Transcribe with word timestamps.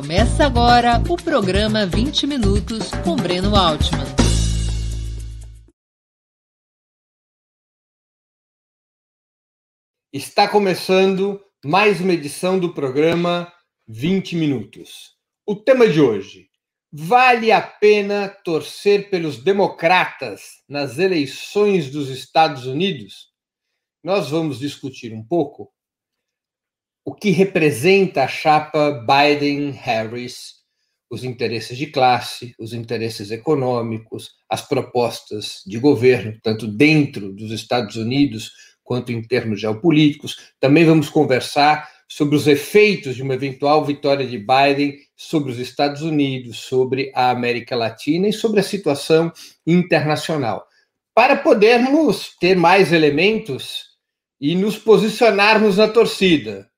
Começa 0.00 0.46
agora 0.46 1.02
o 1.10 1.16
programa 1.16 1.84
20 1.84 2.28
Minutos 2.28 2.88
com 3.02 3.16
Breno 3.16 3.56
Altman. 3.56 4.06
Está 10.12 10.46
começando 10.46 11.42
mais 11.64 12.00
uma 12.00 12.12
edição 12.12 12.60
do 12.60 12.72
programa 12.72 13.52
20 13.88 14.36
Minutos. 14.36 15.16
O 15.44 15.56
tema 15.56 15.88
de 15.88 16.00
hoje: 16.00 16.48
vale 16.92 17.50
a 17.50 17.60
pena 17.60 18.28
torcer 18.28 19.10
pelos 19.10 19.42
democratas 19.42 20.62
nas 20.68 21.00
eleições 21.00 21.90
dos 21.90 22.08
Estados 22.08 22.66
Unidos? 22.66 23.32
Nós 24.04 24.30
vamos 24.30 24.60
discutir 24.60 25.12
um 25.12 25.24
pouco 25.24 25.72
o 27.08 27.14
que 27.14 27.30
representa 27.30 28.24
a 28.24 28.28
chapa 28.28 29.02
Biden-Harris, 29.06 30.56
os 31.08 31.24
interesses 31.24 31.78
de 31.78 31.86
classe, 31.86 32.54
os 32.58 32.74
interesses 32.74 33.30
econômicos, 33.30 34.32
as 34.46 34.60
propostas 34.60 35.62
de 35.66 35.78
governo, 35.78 36.38
tanto 36.42 36.66
dentro 36.66 37.32
dos 37.32 37.50
Estados 37.50 37.96
Unidos 37.96 38.52
quanto 38.84 39.10
em 39.10 39.22
termos 39.22 39.58
geopolíticos. 39.58 40.52
Também 40.60 40.84
vamos 40.84 41.08
conversar 41.08 41.88
sobre 42.06 42.36
os 42.36 42.46
efeitos 42.46 43.16
de 43.16 43.22
uma 43.22 43.32
eventual 43.32 43.82
vitória 43.86 44.26
de 44.26 44.36
Biden 44.36 44.98
sobre 45.16 45.50
os 45.50 45.58
Estados 45.58 46.02
Unidos, 46.02 46.58
sobre 46.58 47.10
a 47.14 47.30
América 47.30 47.74
Latina 47.74 48.28
e 48.28 48.34
sobre 48.34 48.60
a 48.60 48.62
situação 48.62 49.32
internacional. 49.66 50.66
Para 51.14 51.36
podermos 51.36 52.36
ter 52.38 52.54
mais 52.54 52.92
elementos 52.92 53.96
e 54.38 54.54
nos 54.54 54.76
posicionarmos 54.76 55.78
na 55.78 55.88
torcida, 55.88 56.68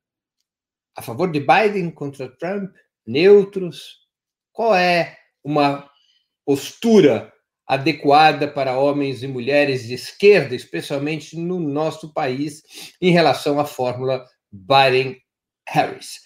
a 1.00 1.02
favor 1.02 1.32
de 1.32 1.40
Biden 1.40 1.90
contra 1.90 2.28
Trump? 2.28 2.70
Neutros? 3.06 4.06
Qual 4.52 4.74
é 4.74 5.16
uma 5.42 5.90
postura 6.44 7.32
adequada 7.66 8.46
para 8.46 8.78
homens 8.78 9.22
e 9.22 9.26
mulheres 9.26 9.86
de 9.86 9.94
esquerda, 9.94 10.54
especialmente 10.54 11.38
no 11.38 11.58
nosso 11.58 12.12
país, 12.12 12.62
em 13.00 13.10
relação 13.10 13.58
à 13.58 13.64
fórmula 13.64 14.26
Biden-Harris? 14.52 16.20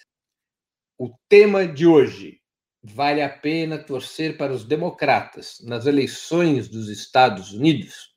O 0.98 1.14
tema 1.28 1.68
de 1.68 1.86
hoje: 1.86 2.40
vale 2.82 3.22
a 3.22 3.28
pena 3.28 3.78
torcer 3.78 4.36
para 4.36 4.52
os 4.52 4.64
democratas 4.64 5.58
nas 5.62 5.86
eleições 5.86 6.68
dos 6.68 6.88
Estados 6.88 7.52
Unidos? 7.52 8.12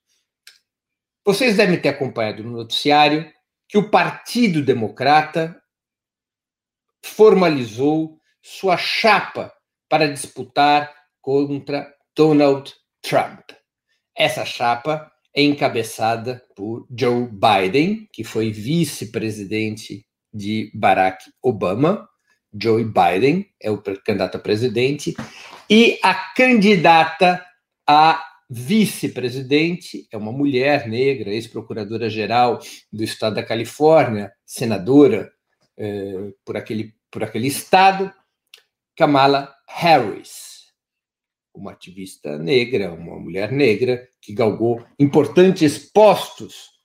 Vocês 1.24 1.56
devem 1.56 1.80
ter 1.80 1.90
acompanhado 1.90 2.44
no 2.44 2.52
noticiário 2.52 3.32
que 3.70 3.78
o 3.78 3.92
Partido 3.92 4.64
Democrata 4.64 5.62
formalizou 7.08 8.18
sua 8.42 8.78
chapa 8.78 9.54
para 9.90 10.08
disputar 10.08 10.94
contra 11.22 11.92
Donald 12.16 12.74
Trump. 13.02 13.52
Essa 14.16 14.46
chapa 14.46 15.12
é 15.36 15.44
encabeçada 15.44 16.42
por 16.56 16.88
Joe 16.98 17.28
Biden, 17.28 18.08
que 18.12 18.24
foi 18.24 18.52
vice-presidente 18.52 20.06
de 20.34 20.72
Barack 20.74 21.24
Obama. 21.42 22.08
Joe 22.60 22.84
Biden 22.84 23.46
é 23.62 23.70
o 23.70 23.78
candidato 23.78 24.36
a 24.38 24.40
presidente, 24.40 25.16
e 25.70 26.00
a 26.02 26.14
candidata 26.14 27.46
a 27.86 28.24
vice-presidente 28.50 30.08
é 30.12 30.18
uma 30.18 30.32
mulher 30.32 30.88
negra, 30.88 31.30
ex-procuradora-geral 31.32 32.60
do 32.92 33.04
estado 33.04 33.36
da 33.36 33.44
Califórnia, 33.44 34.32
senadora 34.46 35.30
eh, 35.78 36.32
por, 36.46 36.58
aquele, 36.58 36.94
por 37.12 37.24
aquele 37.24 37.48
estado, 37.48 38.12
Kamala 38.96 39.54
Harris, 39.68 40.72
uma 41.54 41.72
ativista 41.72 42.38
negra, 42.38 42.94
uma 42.94 43.20
mulher 43.20 43.52
negra 43.52 44.08
que 44.22 44.34
galgou 44.34 44.86
importantes 45.00 45.78
postos 45.78 46.78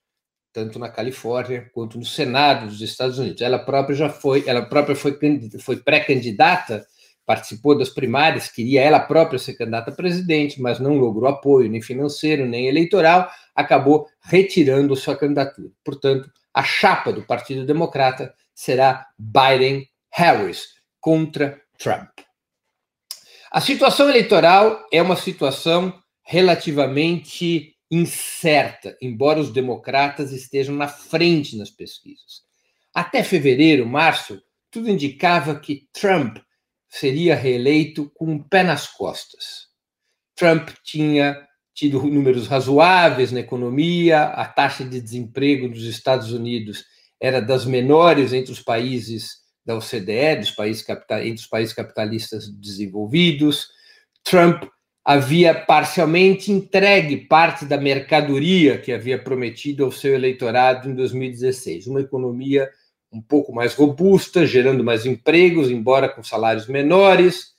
tanto 0.53 0.79
na 0.79 0.89
Califórnia 0.89 1.71
quanto 1.73 1.99
no 1.99 2.05
Senado 2.05 2.67
dos 2.67 2.81
Estados 2.81 3.19
Unidos. 3.19 3.41
Ela 3.41 3.59
própria 3.59 3.97
já 3.97 4.09
foi, 4.11 4.45
ela 4.47 4.63
própria 4.63 4.95
foi, 4.95 5.19
foi 5.61 5.77
pré-candidata, 5.77 6.87
participou 7.25 7.77
das 7.77 7.89
primárias, 7.89 8.49
queria 8.51 8.83
ela 8.83 9.01
própria 9.01 9.39
ser 9.39 9.55
candidata 9.55 9.91
a 9.91 9.95
presidente, 9.95 10.61
mas 10.61 10.79
não 10.79 10.99
logrou 10.99 11.29
apoio 11.29 11.71
nem 11.71 11.81
financeiro 11.81 12.45
nem 12.45 12.67
eleitoral, 12.67 13.31
acabou 13.55 14.07
retirando 14.21 14.95
sua 14.95 15.17
candidatura. 15.17 15.71
Portanto, 15.83 16.31
a 16.53 16.63
chapa 16.63 17.13
do 17.13 17.23
Partido 17.23 17.65
Democrata 17.65 18.35
será 18.55 19.07
Biden-Harris 20.13 20.69
contra 21.01 21.61
Trump. 21.79 22.11
A 23.51 23.61
situação 23.61 24.09
eleitoral 24.09 24.87
é 24.93 25.01
uma 25.03 25.17
situação 25.17 25.99
relativamente 26.25 27.75
incerta, 27.91 28.97
embora 29.03 29.41
os 29.41 29.53
democratas 29.53 30.33
estejam 30.33 30.75
na 30.75 30.89
frente 30.89 31.57
nas 31.57 31.71
pesquisas. 31.71 32.43
Até 32.95 33.23
fevereiro, 33.23 33.87
março, 33.87 34.41
tudo 34.71 34.91
indicava 34.91 35.59
que 35.59 35.89
Trump 35.93 36.39
seria 36.89 37.35
reeleito 37.35 38.11
com 38.15 38.27
um 38.27 38.43
pé 38.43 38.63
nas 38.63 38.87
costas. 38.87 39.69
Trump 40.37 40.71
tinha 40.83 41.37
tido 41.75 42.03
números 42.03 42.47
razoáveis 42.47 43.33
na 43.33 43.41
economia, 43.41 44.25
a 44.25 44.47
taxa 44.47 44.85
de 44.85 45.01
desemprego 45.01 45.69
nos 45.69 45.85
Estados 45.85 46.33
Unidos 46.33 46.85
era 47.21 47.41
das 47.41 47.65
menores 47.65 48.33
entre 48.33 48.53
os 48.53 48.61
países 48.61 49.42
da 49.65 49.77
OCDE, 49.77 50.37
dos 50.41 50.51
países 50.51 50.85
entre 50.89 51.43
os 51.43 51.47
países 51.47 51.75
capitalistas 51.75 52.49
desenvolvidos. 52.49 53.69
Trump 54.25 54.65
havia 55.05 55.55
parcialmente 55.55 56.53
entregue 56.53 57.17
parte 57.27 57.65
da 57.65 57.77
mercadoria 57.77 58.79
que 58.79 58.93
havia 58.93 59.23
prometido 59.23 59.85
ao 59.85 59.93
seu 59.93 60.15
eleitorado 60.15 60.89
em 60.89 60.95
2016, 60.95 61.87
uma 61.87 62.01
economia 62.01 62.71
um 63.13 63.21
pouco 63.21 63.53
mais 63.53 63.75
robusta, 63.75 64.47
gerando 64.47 64.83
mais 64.83 65.05
empregos, 65.05 65.71
embora 65.71 66.09
com 66.09 66.23
salários 66.23 66.67
menores. 66.67 67.53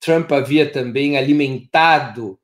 Trump 0.00 0.32
havia 0.32 0.70
também 0.70 1.16
alimentado 1.16 2.38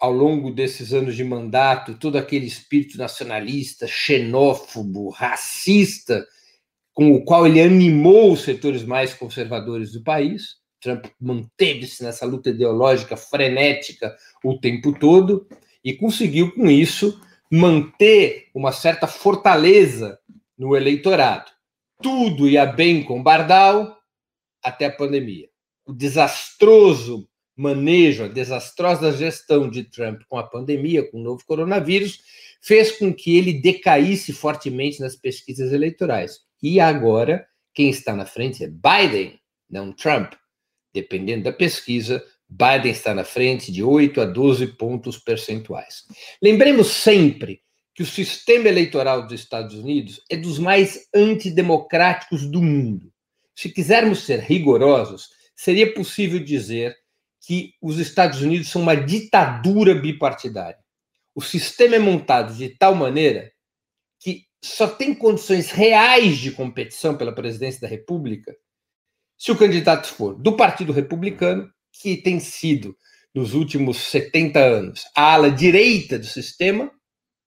ao 0.00 0.12
longo 0.12 0.50
desses 0.50 0.92
anos 0.92 1.14
de 1.14 1.24
mandato, 1.24 1.94
todo 1.94 2.16
aquele 2.18 2.46
espírito 2.46 2.98
nacionalista, 2.98 3.86
xenófobo, 3.86 5.08
racista, 5.10 6.26
com 6.94 7.12
o 7.12 7.24
qual 7.24 7.46
ele 7.46 7.60
animou 7.60 8.32
os 8.32 8.42
setores 8.42 8.84
mais 8.84 9.12
conservadores 9.12 9.92
do 9.92 10.02
país. 10.02 10.56
Trump 10.80 11.06
manteve-se 11.20 12.02
nessa 12.02 12.24
luta 12.24 12.50
ideológica 12.50 13.16
frenética 13.16 14.16
o 14.44 14.58
tempo 14.58 14.96
todo 14.98 15.46
e 15.84 15.92
conseguiu, 15.92 16.54
com 16.54 16.70
isso, 16.70 17.20
manter 17.50 18.46
uma 18.54 18.72
certa 18.72 19.06
fortaleza 19.06 20.18
no 20.56 20.76
eleitorado. 20.76 21.50
Tudo 22.00 22.48
ia 22.48 22.64
bem 22.64 23.02
com 23.02 23.22
Bardal 23.22 23.96
até 24.62 24.86
a 24.86 24.92
pandemia. 24.92 25.48
O 25.86 25.92
desastroso 25.92 27.28
manejo, 27.56 28.24
a 28.24 28.28
desastrosa 28.28 29.12
gestão 29.12 29.68
de 29.68 29.84
Trump 29.84 30.22
com 30.28 30.38
a 30.38 30.42
pandemia, 30.42 31.08
com 31.10 31.18
o 31.18 31.22
novo 31.22 31.44
coronavírus, 31.46 32.20
fez 32.60 32.92
com 32.92 33.12
que 33.12 33.36
ele 33.36 33.52
decaísse 33.52 34.32
fortemente 34.32 35.00
nas 35.00 35.14
pesquisas 35.14 35.72
eleitorais. 35.72 36.40
E 36.64 36.80
agora, 36.80 37.46
quem 37.74 37.90
está 37.90 38.16
na 38.16 38.24
frente 38.24 38.64
é 38.64 38.68
Biden, 38.68 39.38
não 39.68 39.92
Trump. 39.92 40.32
Dependendo 40.94 41.44
da 41.44 41.52
pesquisa, 41.52 42.24
Biden 42.48 42.90
está 42.90 43.12
na 43.12 43.22
frente 43.22 43.70
de 43.70 43.82
8 43.82 44.22
a 44.22 44.24
12 44.24 44.68
pontos 44.68 45.18
percentuais. 45.18 46.04
Lembremos 46.42 46.86
sempre 46.86 47.60
que 47.94 48.02
o 48.02 48.06
sistema 48.06 48.66
eleitoral 48.66 49.26
dos 49.26 49.38
Estados 49.38 49.76
Unidos 49.76 50.22
é 50.30 50.38
dos 50.38 50.58
mais 50.58 51.06
antidemocráticos 51.14 52.50
do 52.50 52.62
mundo. 52.62 53.12
Se 53.54 53.68
quisermos 53.68 54.20
ser 54.20 54.40
rigorosos, 54.40 55.28
seria 55.54 55.92
possível 55.92 56.42
dizer 56.42 56.96
que 57.46 57.74
os 57.82 57.98
Estados 57.98 58.40
Unidos 58.40 58.70
são 58.70 58.80
uma 58.80 58.96
ditadura 58.96 59.94
bipartidária. 59.94 60.78
O 61.34 61.42
sistema 61.42 61.96
é 61.96 61.98
montado 61.98 62.54
de 62.54 62.70
tal 62.70 62.94
maneira 62.94 63.52
só 64.64 64.86
tem 64.86 65.14
condições 65.14 65.70
reais 65.70 66.38
de 66.38 66.50
competição 66.50 67.16
pela 67.16 67.34
presidência 67.34 67.82
da 67.82 67.86
República 67.86 68.56
se 69.36 69.52
o 69.52 69.58
candidato 69.58 70.06
for 70.06 70.34
do 70.34 70.56
Partido 70.56 70.90
Republicano, 70.90 71.70
que 71.92 72.16
tem 72.16 72.40
sido, 72.40 72.96
nos 73.34 73.52
últimos 73.52 73.98
70 73.98 74.58
anos, 74.58 75.04
a 75.14 75.34
ala 75.34 75.50
direita 75.50 76.18
do 76.18 76.24
sistema, 76.24 76.90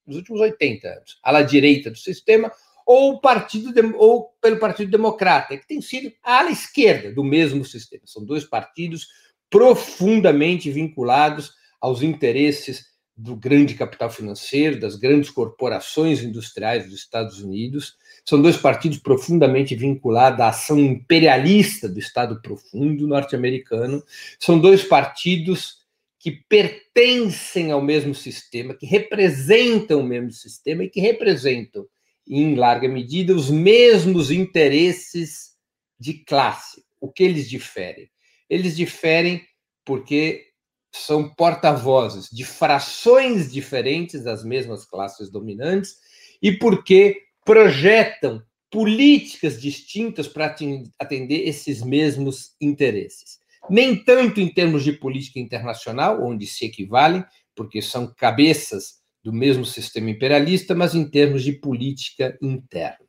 nos 0.05 0.17
últimos 0.17 0.41
80 0.41 0.87
anos, 0.87 1.19
a 1.23 1.29
ala 1.29 1.41
direita 1.41 1.89
do 1.89 1.97
sistema, 1.97 2.51
ou, 2.85 3.19
partido, 3.19 3.73
ou 3.97 4.29
pelo 4.39 4.59
Partido 4.59 4.91
Democrata, 4.91 5.57
que 5.57 5.67
tem 5.67 5.81
sido 5.81 6.11
a 6.23 6.39
ala 6.39 6.51
esquerda 6.51 7.11
do 7.11 7.23
mesmo 7.23 7.65
sistema. 7.65 8.03
São 8.05 8.23
dois 8.23 8.43
partidos 8.43 9.07
profundamente 9.49 10.69
vinculados 10.69 11.51
aos 11.81 12.03
interesses 12.03 12.85
do 13.17 13.35
grande 13.35 13.73
capital 13.73 14.11
financeiro, 14.11 14.79
das 14.79 14.95
grandes 14.95 15.31
corporações 15.31 16.21
industriais 16.21 16.85
dos 16.85 16.99
Estados 16.99 17.41
Unidos. 17.41 17.97
são 18.23 18.39
dois 18.39 18.57
partidos 18.57 18.99
profundamente 18.99 19.75
vinculados 19.75 20.39
à 20.39 20.49
ação 20.49 20.77
imperialista 20.77 21.89
do 21.89 21.97
Estado 21.97 22.39
profundo 22.41 23.07
norte-americano, 23.07 24.03
são 24.39 24.59
dois 24.59 24.83
partidos 24.83 25.79
que 26.19 26.31
pertencem 26.31 27.71
ao 27.71 27.81
mesmo 27.81 28.13
sistema, 28.13 28.75
que 28.75 28.85
representam 28.85 30.01
o 30.01 30.03
mesmo 30.03 30.31
sistema 30.31 30.83
e 30.83 30.89
que 30.89 30.99
representam, 30.99 31.87
em 32.27 32.55
larga 32.55 32.87
medida, 32.87 33.33
os 33.33 33.49
mesmos 33.49 34.29
interesses 34.29 35.55
de 35.99 36.13
classe. 36.13 36.83
O 36.99 37.11
que 37.11 37.23
eles 37.23 37.49
diferem? 37.49 38.09
Eles 38.49 38.75
diferem 38.75 39.41
porque 39.85 40.47
são 40.93 41.33
porta-vozes 41.33 42.29
de 42.29 42.43
frações 42.43 43.51
diferentes 43.51 44.23
das 44.23 44.43
mesmas 44.43 44.85
classes 44.85 45.29
dominantes 45.29 45.95
e 46.41 46.51
porque 46.51 47.21
projetam 47.45 48.41
políticas 48.69 49.61
distintas 49.61 50.27
para 50.27 50.53
atender 50.99 51.47
esses 51.47 51.81
mesmos 51.81 52.55
interesses. 52.59 53.39
Nem 53.69 53.95
tanto 53.95 54.39
em 54.39 54.53
termos 54.53 54.83
de 54.83 54.93
política 54.93 55.39
internacional, 55.39 56.23
onde 56.23 56.45
se 56.45 56.65
equivalem, 56.65 57.23
porque 57.55 57.81
são 57.81 58.13
cabeças 58.15 58.97
do 59.23 59.33
mesmo 59.33 59.65
sistema 59.65 60.09
imperialista, 60.09 60.75
mas 60.75 60.95
em 60.95 61.09
termos 61.09 61.43
de 61.43 61.53
política 61.53 62.37
interna. 62.41 63.07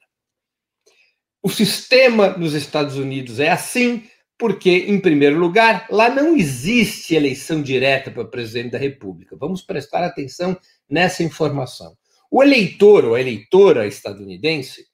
O 1.42 1.48
sistema 1.48 2.30
nos 2.30 2.54
Estados 2.54 2.96
Unidos 2.96 3.38
é 3.38 3.50
assim, 3.50 4.04
porque, 4.38 4.70
em 4.86 5.00
primeiro 5.00 5.36
lugar, 5.36 5.88
lá 5.90 6.08
não 6.08 6.36
existe 6.36 7.14
eleição 7.14 7.60
direta 7.60 8.08
para 8.10 8.24
presidente 8.24 8.72
da 8.72 8.78
República. 8.78 9.36
Vamos 9.36 9.62
prestar 9.62 10.04
atenção 10.04 10.56
nessa 10.88 11.24
informação. 11.24 11.96
O 12.30 12.42
eleitor 12.42 13.04
ou 13.04 13.18
eleitora 13.18 13.86
estadunidense 13.86 14.86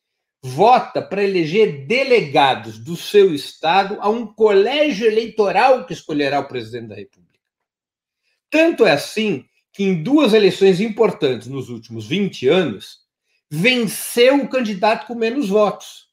vota 0.43 1.02
para 1.02 1.23
eleger 1.23 1.87
delegados 1.87 2.79
do 2.79 2.96
seu 2.96 3.35
estado 3.35 3.99
a 4.00 4.08
um 4.08 4.26
colégio 4.26 5.06
eleitoral 5.06 5.85
que 5.85 5.93
escolherá 5.93 6.40
o 6.40 6.49
presidente 6.49 6.88
da 6.88 6.94
República. 6.94 7.38
Tanto 8.50 8.87
é 8.87 8.93
assim 8.93 9.44
que, 9.73 9.82
em 9.82 10.02
duas 10.02 10.32
eleições 10.32 10.81
importantes 10.81 11.49
nos 11.49 11.69
últimos 11.69 12.06
20 12.06 12.49
anos, 12.49 13.00
venceu 13.50 14.37
o 14.43 14.49
candidato 14.49 15.06
com 15.06 15.14
menos 15.14 15.49
votos. 15.49 16.04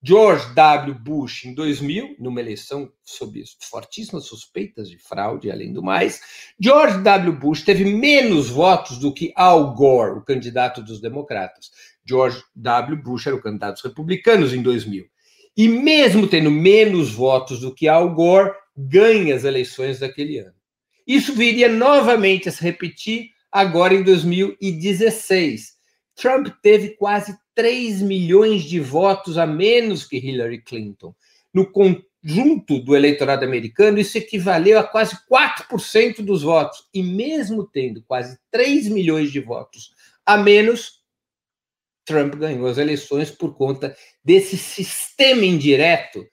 George 0.00 0.54
W. 0.54 0.94
Bush, 0.94 1.44
em 1.44 1.54
2000, 1.54 2.16
numa 2.20 2.40
eleição 2.40 2.90
sob 3.02 3.42
fortíssimas 3.68 4.26
suspeitas 4.26 4.88
de 4.88 4.96
fraude, 4.96 5.50
além 5.50 5.72
do 5.72 5.82
mais, 5.82 6.20
George 6.58 6.98
W. 7.02 7.32
Bush 7.32 7.62
teve 7.62 7.84
menos 7.84 8.48
votos 8.48 8.98
do 8.98 9.12
que 9.12 9.32
Al 9.34 9.74
Gore, 9.74 10.18
o 10.18 10.24
candidato 10.24 10.82
dos 10.82 11.00
democratas. 11.00 11.70
George 12.08 12.40
W. 12.54 13.02
Bush 13.02 13.26
era 13.26 13.34
o 13.34 13.42
candidato 13.42 13.74
dos 13.74 13.82
republicanos 13.82 14.54
em 14.54 14.62
2000. 14.62 15.04
E 15.56 15.66
mesmo 15.66 16.28
tendo 16.28 16.50
menos 16.50 17.12
votos 17.12 17.58
do 17.58 17.74
que 17.74 17.88
Al 17.88 18.14
Gore, 18.14 18.52
ganha 18.76 19.34
as 19.34 19.42
eleições 19.42 19.98
daquele 19.98 20.38
ano. 20.38 20.54
Isso 21.04 21.34
viria 21.34 21.68
novamente 21.68 22.48
a 22.48 22.52
se 22.52 22.62
repetir 22.62 23.30
agora 23.50 23.94
em 23.94 24.04
2016. 24.04 25.76
Trump 26.14 26.48
teve 26.62 26.90
quase 26.90 27.36
3 27.58 28.02
milhões 28.02 28.62
de 28.62 28.78
votos 28.78 29.36
a 29.36 29.44
menos 29.44 30.06
que 30.06 30.16
Hillary 30.16 30.62
Clinton. 30.62 31.12
No 31.52 31.68
conjunto 31.68 32.78
do 32.78 32.94
eleitorado 32.94 33.44
americano, 33.44 33.98
isso 33.98 34.16
equivaleu 34.16 34.78
a 34.78 34.84
quase 34.84 35.16
4% 35.28 36.24
dos 36.24 36.42
votos. 36.42 36.86
E 36.94 37.02
mesmo 37.02 37.66
tendo 37.66 38.00
quase 38.04 38.38
3 38.52 38.86
milhões 38.86 39.32
de 39.32 39.40
votos 39.40 39.90
a 40.24 40.36
menos, 40.36 41.02
Trump 42.06 42.36
ganhou 42.36 42.68
as 42.68 42.78
eleições 42.78 43.32
por 43.32 43.56
conta 43.56 43.96
desse 44.22 44.56
sistema 44.56 45.44
indireto 45.44 46.24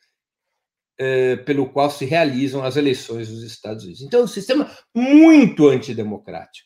eh, 0.99 1.37
pelo 1.37 1.71
qual 1.71 1.89
se 1.89 2.05
realizam 2.05 2.63
as 2.63 2.77
eleições 2.77 3.29
dos 3.29 3.41
Estados 3.41 3.83
Unidos. 3.83 4.03
Então, 4.03 4.19
é 4.19 4.23
um 4.23 4.27
sistema 4.27 4.71
muito 4.93 5.67
antidemocrático 5.69 6.64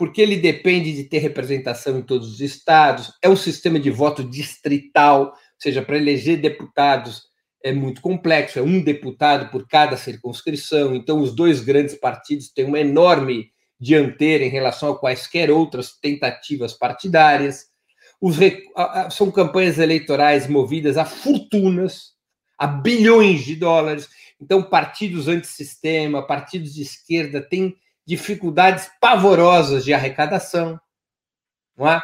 porque 0.00 0.22
ele 0.22 0.36
depende 0.36 0.94
de 0.94 1.04
ter 1.04 1.18
representação 1.18 1.98
em 1.98 2.02
todos 2.02 2.32
os 2.32 2.40
estados, 2.40 3.12
é 3.20 3.28
um 3.28 3.36
sistema 3.36 3.78
de 3.78 3.90
voto 3.90 4.24
distrital, 4.24 5.24
ou 5.24 5.34
seja, 5.58 5.82
para 5.82 5.98
eleger 5.98 6.40
deputados 6.40 7.24
é 7.62 7.70
muito 7.70 8.00
complexo, 8.00 8.58
é 8.58 8.62
um 8.62 8.82
deputado 8.82 9.50
por 9.50 9.68
cada 9.68 9.98
circunscrição, 9.98 10.96
então 10.96 11.20
os 11.20 11.34
dois 11.34 11.60
grandes 11.60 11.96
partidos 11.96 12.48
têm 12.48 12.64
uma 12.64 12.80
enorme 12.80 13.50
dianteira 13.78 14.42
em 14.42 14.48
relação 14.48 14.90
a 14.90 14.98
quaisquer 14.98 15.50
outras 15.50 15.92
tentativas 16.00 16.72
partidárias. 16.72 17.66
Os, 18.18 18.38
são 19.10 19.30
campanhas 19.30 19.78
eleitorais 19.78 20.48
movidas 20.48 20.96
a 20.96 21.04
fortunas, 21.04 22.14
a 22.56 22.66
bilhões 22.66 23.44
de 23.44 23.54
dólares. 23.54 24.08
Então, 24.40 24.62
partidos 24.62 25.28
antissistema, 25.28 26.26
partidos 26.26 26.72
de 26.72 26.80
esquerda 26.80 27.42
têm 27.42 27.76
dificuldades 28.10 28.90
pavorosas 29.00 29.84
de 29.84 29.94
arrecadação, 29.94 30.80
é? 31.78 32.02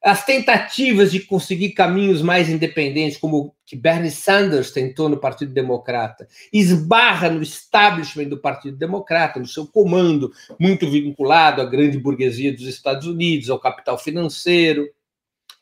As 0.00 0.24
tentativas 0.24 1.10
de 1.10 1.18
conseguir 1.18 1.70
caminhos 1.70 2.22
mais 2.22 2.48
independentes, 2.48 3.18
como 3.18 3.52
que 3.66 3.74
Bernie 3.74 4.12
Sanders 4.12 4.70
tentou 4.70 5.08
no 5.08 5.18
Partido 5.18 5.52
Democrata, 5.52 6.28
esbarra 6.52 7.28
no 7.28 7.42
establishment 7.42 8.28
do 8.28 8.40
Partido 8.40 8.76
Democrata, 8.76 9.40
no 9.40 9.46
seu 9.48 9.66
comando, 9.66 10.32
muito 10.60 10.88
vinculado 10.88 11.60
à 11.60 11.64
grande 11.64 11.98
burguesia 11.98 12.52
dos 12.52 12.66
Estados 12.68 13.08
Unidos, 13.08 13.50
ao 13.50 13.58
capital 13.58 13.98
financeiro. 13.98 14.88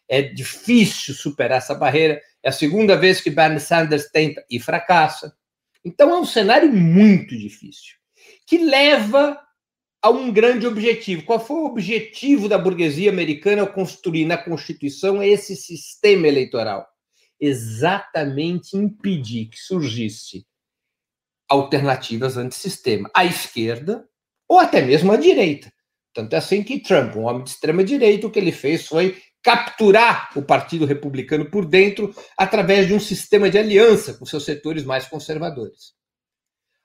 É 0.06 0.20
difícil 0.20 1.14
superar 1.14 1.56
essa 1.56 1.75
barreira. 1.75 2.20
É 2.43 2.50
a 2.50 2.52
segunda 2.52 2.94
vez 2.94 3.22
que 3.22 3.31
Bernie 3.31 3.58
Sanders 3.58 4.10
tenta 4.10 4.44
e 4.50 4.60
fracassa. 4.60 5.34
Então 5.82 6.10
é 6.10 6.19
um 6.20 6.26
cenário 6.26 6.70
muito 6.70 7.37
difícil, 7.37 7.94
que 8.46 8.58
leva 8.58 9.45
a 10.06 10.11
um 10.11 10.32
grande 10.32 10.69
objetivo. 10.69 11.25
Qual 11.25 11.44
foi 11.44 11.56
o 11.56 11.67
objetivo 11.67 12.49
da 12.49 12.56
burguesia 12.56 13.11
americana 13.11 13.62
ao 13.62 13.73
construir 13.73 14.25
na 14.25 14.38
Constituição 14.38 15.20
esse 15.20 15.56
sistema 15.56 16.29
eleitoral? 16.29 16.87
Exatamente 17.41 18.76
impedir 18.76 19.47
que 19.47 19.58
surgisse 19.58 20.47
alternativas 21.49 22.37
antissistema 22.37 23.11
à 23.12 23.25
esquerda 23.25 24.06
ou 24.49 24.61
até 24.61 24.81
mesmo 24.81 25.11
à 25.11 25.17
direita. 25.17 25.73
Tanto 26.14 26.35
é 26.35 26.37
assim 26.37 26.62
que 26.62 26.79
Trump, 26.79 27.17
um 27.17 27.25
homem 27.25 27.43
de 27.43 27.50
extrema 27.50 27.82
direita, 27.82 28.29
o 28.29 28.31
que 28.31 28.38
ele 28.38 28.53
fez 28.53 28.87
foi 28.87 29.20
capturar 29.43 30.31
o 30.37 30.43
Partido 30.43 30.87
Republicano 30.87 31.50
por 31.50 31.67
dentro 31.67 32.14
através 32.38 32.87
de 32.87 32.94
um 32.94 33.00
sistema 33.00 33.50
de 33.50 33.58
aliança 33.58 34.15
com 34.15 34.25
seus 34.25 34.44
setores 34.44 34.84
mais 34.84 35.08
conservadores. 35.08 35.95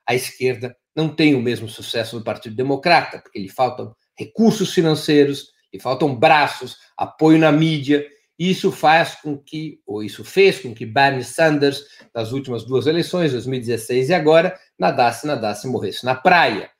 A 0.08 0.14
esquerda 0.14 0.76
não 0.94 1.08
tem 1.08 1.34
o 1.34 1.40
mesmo 1.40 1.68
sucesso 1.68 2.18
do 2.18 2.24
Partido 2.24 2.54
Democrata, 2.54 3.18
porque 3.18 3.38
lhe 3.38 3.48
faltam 3.48 3.94
recursos 4.16 4.72
financeiros, 4.72 5.48
lhe 5.72 5.80
faltam 5.80 6.14
braços, 6.14 6.76
apoio 6.96 7.38
na 7.38 7.50
mídia. 7.50 8.06
Isso 8.38 8.72
faz 8.72 9.14
com 9.16 9.38
que, 9.38 9.80
ou 9.86 10.02
isso 10.02 10.24
fez 10.24 10.60
com 10.60 10.74
que 10.74 10.84
Bernie 10.84 11.24
Sanders, 11.24 11.82
nas 12.14 12.32
últimas 12.32 12.64
duas 12.64 12.86
eleições, 12.86 13.32
2016 13.32 14.08
e 14.08 14.14
agora, 14.14 14.58
nadasse, 14.78 15.26
nadasse 15.26 15.66
e 15.66 15.70
morresse 15.70 16.04
na 16.04 16.14
praia, 16.14 16.70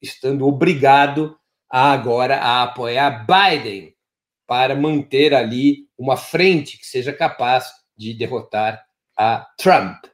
estando 0.00 0.46
obrigado 0.46 1.36
a, 1.70 1.92
agora 1.92 2.36
a 2.36 2.62
apoiar 2.62 3.26
Biden 3.26 3.94
para 4.46 4.74
manter 4.74 5.34
ali 5.34 5.88
uma 5.96 6.16
frente 6.16 6.78
que 6.78 6.86
seja 6.86 7.12
capaz 7.12 7.70
de 7.96 8.14
derrotar 8.14 8.84
a 9.16 9.46
Trump. 9.56 10.09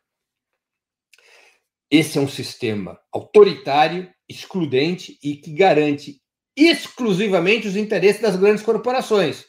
Esse 1.90 2.19
é 2.19 2.21
um 2.21 2.28
sistema 2.28 3.00
autoritário, 3.12 4.12
excludente 4.28 5.19
e 5.23 5.37
que 5.37 5.52
garante 5.52 6.21
exclusivamente 6.57 7.69
os 7.69 7.76
interesses 7.76 8.21
das 8.21 8.37
grandes 8.37 8.64
corporações. 8.64 9.45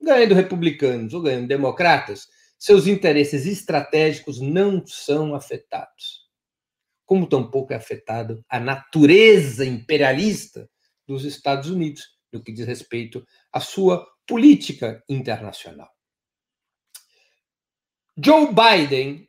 Ganhando 0.00 0.34
republicanos 0.34 1.12
ou 1.12 1.22
ganhando 1.22 1.48
democratas, 1.48 2.26
seus 2.58 2.86
interesses 2.86 3.46
estratégicos 3.46 4.40
não 4.40 4.86
são 4.86 5.34
afetados. 5.34 6.24
Como 7.04 7.28
tampouco 7.28 7.72
é 7.72 7.76
afetado 7.76 8.42
a 8.48 8.58
natureza 8.58 9.66
imperialista 9.66 10.70
dos 11.06 11.24
Estados 11.24 11.68
Unidos 11.68 12.02
no 12.32 12.42
que 12.42 12.52
diz 12.52 12.66
respeito 12.66 13.24
à 13.52 13.60
sua 13.60 14.06
política 14.26 15.02
internacional. 15.08 15.90
Joe 18.16 18.48
Biden 18.52 19.28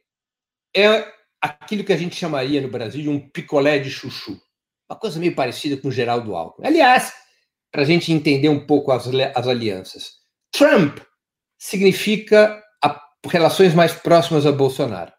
é 0.76 1.12
aquilo 1.46 1.84
que 1.84 1.94
a 1.94 1.98
gente 1.98 2.16
chamaria 2.16 2.60
no 2.60 2.70
Brasil 2.70 3.02
de 3.02 3.10
um 3.10 3.20
picolé 3.20 3.78
de 3.78 3.90
chuchu. 3.92 4.42
Uma 4.90 4.98
coisa 4.98 5.20
meio 5.20 5.36
parecida 5.36 5.78
com 5.78 5.92
Geraldo 5.92 6.36
Alckmin. 6.36 6.68
Aliás, 6.68 7.14
para 7.72 7.84
a 7.84 7.86
gente 7.86 8.12
entender 8.12 8.50
um 8.50 8.66
pouco 8.66 8.92
as, 8.92 9.08
as 9.36 9.48
alianças, 9.48 10.14
Trump 10.52 11.00
significa 11.58 12.62
a, 12.84 13.00
relações 13.28 13.74
mais 13.74 13.94
próximas 13.94 14.46
a 14.46 14.52
Bolsonaro. 14.52 15.12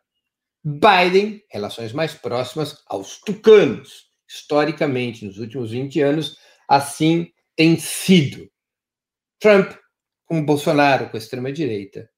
Biden, 0.64 1.42
relações 1.50 1.92
mais 1.92 2.14
próximas 2.14 2.83
aos 2.88 3.21
tucanos. 3.21 4.06
Historicamente, 4.28 5.25
nos 5.25 5.38
últimos 5.38 5.71
20 5.71 6.00
anos, 6.00 6.37
assim 6.68 7.30
tem 7.54 7.78
sido. 7.78 8.50
Trump 9.38 9.73
com 10.25 10.45
Bolsonaro, 10.45 11.09
com 11.09 11.16
a 11.16 11.18
extrema-direita. 11.18 12.11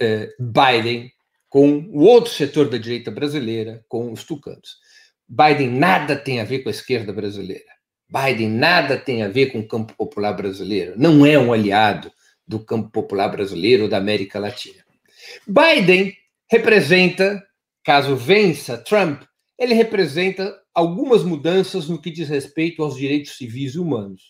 eh, 0.00 0.30
Biden 0.40 1.13
com 1.54 1.88
o 1.92 2.00
outro 2.00 2.32
setor 2.32 2.68
da 2.68 2.76
direita 2.76 3.12
brasileira, 3.12 3.84
com 3.88 4.10
os 4.12 4.24
tucanos. 4.24 4.80
Biden 5.28 5.70
nada 5.70 6.16
tem 6.16 6.40
a 6.40 6.44
ver 6.44 6.64
com 6.64 6.68
a 6.68 6.72
esquerda 6.72 7.12
brasileira. 7.12 7.70
Biden 8.08 8.48
nada 8.48 8.98
tem 8.98 9.22
a 9.22 9.28
ver 9.28 9.52
com 9.52 9.60
o 9.60 9.68
campo 9.68 9.94
popular 9.96 10.32
brasileiro. 10.32 10.94
Não 10.96 11.24
é 11.24 11.38
um 11.38 11.52
aliado 11.52 12.10
do 12.44 12.58
campo 12.58 12.90
popular 12.90 13.28
brasileiro 13.28 13.84
ou 13.84 13.88
da 13.88 13.98
América 13.98 14.40
Latina. 14.40 14.84
Biden 15.46 16.12
representa, 16.50 17.40
caso 17.84 18.16
vença 18.16 18.76
Trump, 18.76 19.22
ele 19.56 19.74
representa 19.74 20.60
algumas 20.74 21.22
mudanças 21.22 21.88
no 21.88 22.02
que 22.02 22.10
diz 22.10 22.28
respeito 22.28 22.82
aos 22.82 22.96
direitos 22.96 23.36
civis 23.36 23.76
e 23.76 23.78
humanos. 23.78 24.24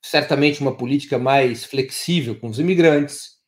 Certamente 0.00 0.60
uma 0.60 0.76
política 0.76 1.18
mais 1.18 1.64
flexível 1.64 2.38
com 2.38 2.46
os 2.46 2.60
imigrantes, 2.60 3.39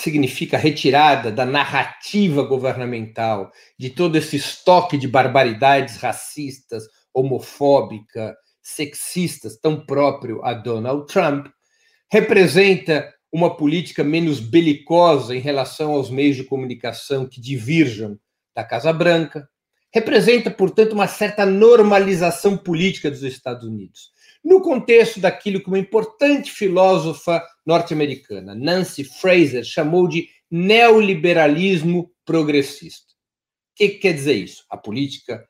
significa 0.00 0.58
retirada 0.58 1.30
da 1.32 1.44
narrativa 1.44 2.42
governamental, 2.42 3.50
de 3.78 3.90
todo 3.90 4.16
esse 4.16 4.36
estoque 4.36 4.98
de 4.98 5.08
barbaridades 5.08 5.96
racistas, 5.96 6.84
homofóbica, 7.12 8.36
sexistas, 8.62 9.58
tão 9.58 9.84
próprio 9.86 10.44
a 10.44 10.52
Donald 10.52 11.06
Trump, 11.06 11.46
representa 12.10 13.12
uma 13.32 13.56
política 13.56 14.04
menos 14.04 14.40
belicosa 14.40 15.34
em 15.34 15.40
relação 15.40 15.92
aos 15.92 16.10
meios 16.10 16.36
de 16.36 16.44
comunicação 16.44 17.26
que 17.26 17.40
divirjam 17.40 18.18
da 18.54 18.64
Casa 18.64 18.92
Branca, 18.92 19.48
representa, 19.92 20.50
portanto, 20.50 20.92
uma 20.92 21.08
certa 21.08 21.46
normalização 21.46 22.56
política 22.56 23.10
dos 23.10 23.22
Estados 23.22 23.66
Unidos. 23.66 24.10
No 24.44 24.60
contexto 24.60 25.20
daquilo 25.20 25.60
que 25.60 25.68
uma 25.68 25.78
importante 25.78 26.50
filósofa 26.50 27.42
norte-americana, 27.66 28.54
Nancy 28.54 29.04
Fraser, 29.04 29.64
chamou 29.64 30.08
de 30.08 30.28
neoliberalismo 30.50 32.10
progressista. 32.24 33.12
O 33.72 33.76
que 33.76 33.88
quer 33.90 34.12
dizer 34.12 34.34
isso? 34.34 34.64
A 34.70 34.76
política 34.76 35.44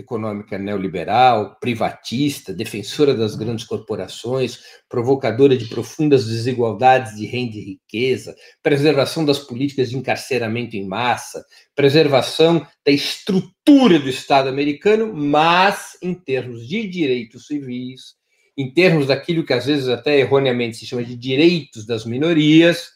econômica 0.00 0.58
neoliberal, 0.58 1.56
privatista, 1.60 2.52
defensora 2.52 3.14
das 3.14 3.34
grandes 3.34 3.64
corporações, 3.66 4.60
provocadora 4.88 5.56
de 5.56 5.66
profundas 5.66 6.26
desigualdades 6.26 7.16
de 7.16 7.26
renda 7.26 7.56
e 7.56 7.60
riqueza, 7.60 8.34
preservação 8.62 9.24
das 9.24 9.38
políticas 9.38 9.90
de 9.90 9.96
encarceramento 9.96 10.76
em 10.76 10.86
massa, 10.86 11.44
preservação 11.74 12.66
da 12.86 12.92
estrutura 12.92 13.98
do 13.98 14.08
Estado 14.08 14.48
americano, 14.48 15.12
mas 15.12 15.98
em 16.00 16.14
termos 16.14 16.66
de 16.66 16.86
direitos 16.86 17.46
civis, 17.46 18.17
em 18.58 18.68
termos 18.68 19.06
daquilo 19.06 19.44
que 19.44 19.52
às 19.52 19.66
vezes 19.66 19.88
até 19.88 20.18
erroneamente 20.18 20.76
se 20.76 20.84
chama 20.84 21.04
de 21.04 21.14
direitos 21.14 21.86
das 21.86 22.04
minorias, 22.04 22.90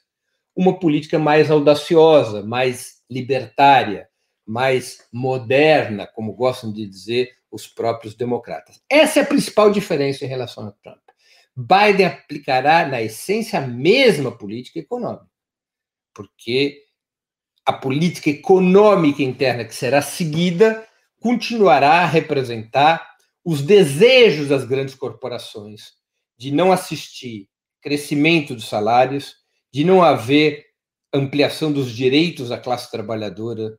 uma 0.57 0.76
política 0.76 1.21
mais 1.21 1.52
audaciosa, 1.52 2.42
mais 2.42 2.97
libertária, 3.09 4.09
mais 4.45 5.07
moderna, 5.12 6.04
como 6.04 6.35
gostam 6.35 6.73
de 6.73 6.85
dizer 6.85 7.31
os 7.49 7.69
próprios 7.69 8.16
democratas. 8.16 8.83
Essa 8.90 9.21
é 9.21 9.23
a 9.23 9.26
principal 9.26 9.71
diferença 9.71 10.25
em 10.25 10.28
relação 10.28 10.66
a 10.66 10.73
Trump. 10.83 10.99
Biden 11.57 12.07
aplicará, 12.07 12.85
na 12.85 13.00
essência, 13.00 13.61
a 13.61 13.66
mesma 13.66 14.37
política 14.37 14.81
econômica, 14.81 15.31
porque 16.12 16.83
a 17.64 17.73
política 17.73 18.31
econômica 18.31 19.23
interna 19.23 19.64
que 19.64 19.75
será 19.75 20.02
seguida 20.02 20.85
continuará 21.21 22.00
a 22.00 22.07
representar 22.07 23.12
os 23.44 23.62
desejos 23.62 24.49
das 24.49 24.64
grandes 24.64 24.94
corporações 24.94 25.92
de 26.38 26.50
não 26.50 26.72
assistir 26.72 27.49
crescimento 27.80 28.54
dos 28.54 28.68
salários, 28.68 29.34
de 29.72 29.84
não 29.84 30.02
haver 30.02 30.64
ampliação 31.12 31.72
dos 31.72 31.90
direitos 31.92 32.49
da 32.49 32.58
classe 32.58 32.90
trabalhadora 32.90 33.76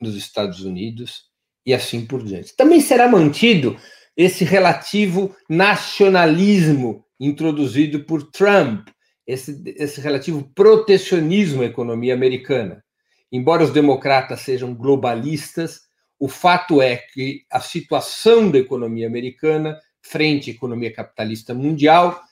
nos 0.00 0.16
Estados 0.16 0.62
Unidos 0.62 1.24
e 1.64 1.72
assim 1.72 2.04
por 2.04 2.24
diante. 2.24 2.56
Também 2.56 2.80
será 2.80 3.08
mantido 3.08 3.76
esse 4.16 4.44
relativo 4.44 5.34
nacionalismo 5.48 7.04
introduzido 7.20 8.04
por 8.04 8.30
Trump, 8.30 8.88
esse, 9.26 9.62
esse 9.76 10.00
relativo 10.00 10.50
protecionismo 10.54 11.62
à 11.62 11.66
economia 11.66 12.14
americana. 12.14 12.82
Embora 13.30 13.62
os 13.62 13.70
democratas 13.70 14.40
sejam 14.40 14.74
globalistas, 14.74 15.82
o 16.22 16.28
fato 16.28 16.80
é 16.80 16.98
que 16.98 17.44
a 17.50 17.58
situação 17.58 18.48
da 18.48 18.56
economia 18.56 19.08
americana 19.08 19.76
frente 20.00 20.50
à 20.50 20.54
economia 20.54 20.92
capitalista 20.92 21.52
mundial 21.52 22.22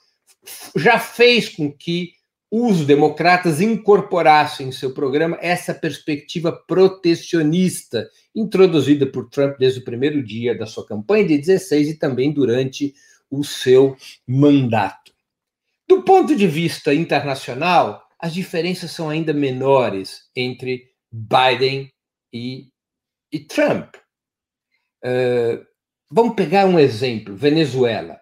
já 0.76 0.97
fez 0.97 1.49
com 1.49 1.73
que 1.73 2.12
os 2.49 2.87
democratas 2.87 3.61
incorporassem 3.61 4.68
em 4.68 4.73
seu 4.73 4.94
programa 4.94 5.37
essa 5.40 5.75
perspectiva 5.75 6.52
protecionista 6.52 8.09
introduzida 8.32 9.09
por 9.09 9.28
Trump 9.28 9.59
desde 9.59 9.80
o 9.80 9.85
primeiro 9.85 10.23
dia 10.23 10.56
da 10.56 10.66
sua 10.66 10.87
campanha 10.87 11.26
de 11.26 11.38
16 11.38 11.88
e 11.88 11.99
também 11.99 12.32
durante 12.32 12.94
o 13.28 13.42
seu 13.42 13.97
mandato. 14.25 15.12
Do 15.88 16.04
ponto 16.04 16.37
de 16.37 16.47
vista 16.47 16.94
internacional, 16.94 18.06
as 18.20 18.32
diferenças 18.32 18.92
são 18.92 19.11
ainda 19.11 19.32
menores 19.32 20.30
entre 20.37 20.92
Biden 21.11 21.92
e 22.32 22.68
e 23.32 23.38
Trump. 23.40 23.94
Uh, 25.04 25.64
vamos 26.10 26.34
pegar 26.34 26.66
um 26.66 26.78
exemplo: 26.78 27.37
Venezuela. 27.37 28.20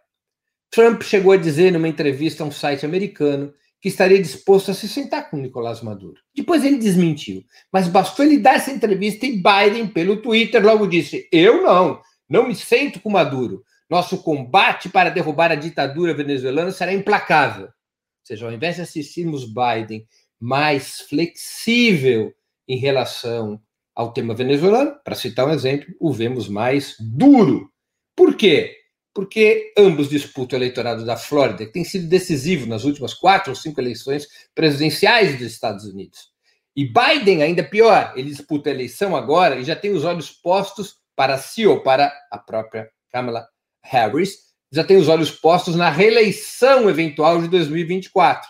Trump 0.70 1.02
chegou 1.02 1.32
a 1.32 1.36
dizer 1.36 1.72
numa 1.72 1.88
entrevista 1.88 2.44
a 2.44 2.46
um 2.46 2.50
site 2.50 2.84
americano 2.84 3.52
que 3.80 3.88
estaria 3.88 4.20
disposto 4.20 4.70
a 4.70 4.74
se 4.74 4.88
sentar 4.88 5.30
com 5.30 5.36
Nicolás 5.36 5.80
Maduro. 5.80 6.20
Depois 6.34 6.64
ele 6.64 6.78
desmentiu, 6.78 7.44
mas 7.72 7.88
bastou 7.88 8.24
ele 8.24 8.38
dar 8.38 8.56
essa 8.56 8.70
entrevista 8.70 9.24
e 9.24 9.40
Biden, 9.42 9.88
pelo 9.88 10.20
Twitter, 10.20 10.64
logo 10.64 10.86
disse: 10.86 11.28
Eu 11.32 11.62
não, 11.62 12.00
não 12.28 12.48
me 12.48 12.54
sento 12.54 13.00
com 13.00 13.10
Maduro. 13.10 13.62
Nosso 13.88 14.22
combate 14.22 14.88
para 14.88 15.08
derrubar 15.08 15.50
a 15.50 15.54
ditadura 15.54 16.12
venezuelana 16.12 16.70
será 16.70 16.92
implacável. 16.92 17.66
Ou 17.66 17.72
seja, 18.22 18.44
ao 18.44 18.52
invés 18.52 18.76
de 18.76 18.82
assistirmos 18.82 19.46
Biden 19.46 20.06
mais 20.38 21.00
flexível 21.00 22.32
em 22.66 22.76
relação 22.76 23.60
ao 23.99 24.12
tema 24.12 24.33
venezuelano, 24.33 24.95
para 25.02 25.17
citar 25.17 25.49
um 25.49 25.50
exemplo, 25.50 25.93
o 25.99 26.12
vemos 26.12 26.49
mais 26.49 26.95
duro. 27.00 27.69
Por 28.14 28.37
quê? 28.37 28.76
Porque 29.12 29.73
ambos 29.76 30.09
disputam 30.09 30.57
o 30.57 30.62
eleitorado 30.62 31.05
da 31.05 31.17
Flórida, 31.17 31.67
que 31.67 31.73
tem 31.73 31.83
sido 31.83 32.09
decisivo 32.09 32.64
nas 32.64 32.85
últimas 32.85 33.12
quatro 33.12 33.50
ou 33.50 33.57
cinco 33.57 33.81
eleições 33.81 34.28
presidenciais 34.55 35.37
dos 35.37 35.49
Estados 35.49 35.85
Unidos. 35.85 36.28
E 36.76 36.85
Biden, 36.85 37.43
ainda 37.43 37.64
pior, 37.64 38.12
ele 38.14 38.31
disputa 38.31 38.71
a 38.71 38.73
eleição 38.73 39.17
agora 39.17 39.57
e 39.57 39.64
já 39.64 39.75
tem 39.75 39.90
os 39.90 40.05
olhos 40.05 40.31
postos 40.31 40.99
para 41.17 41.37
si 41.37 41.67
ou 41.67 41.83
para 41.83 42.12
a 42.31 42.38
própria 42.38 42.88
Kamala 43.11 43.49
Harris, 43.83 44.37
já 44.71 44.85
tem 44.85 44.97
os 44.97 45.09
olhos 45.09 45.33
postos 45.33 45.75
na 45.75 45.90
reeleição 45.90 46.88
eventual 46.88 47.43
de 47.43 47.49
2024. 47.49 48.49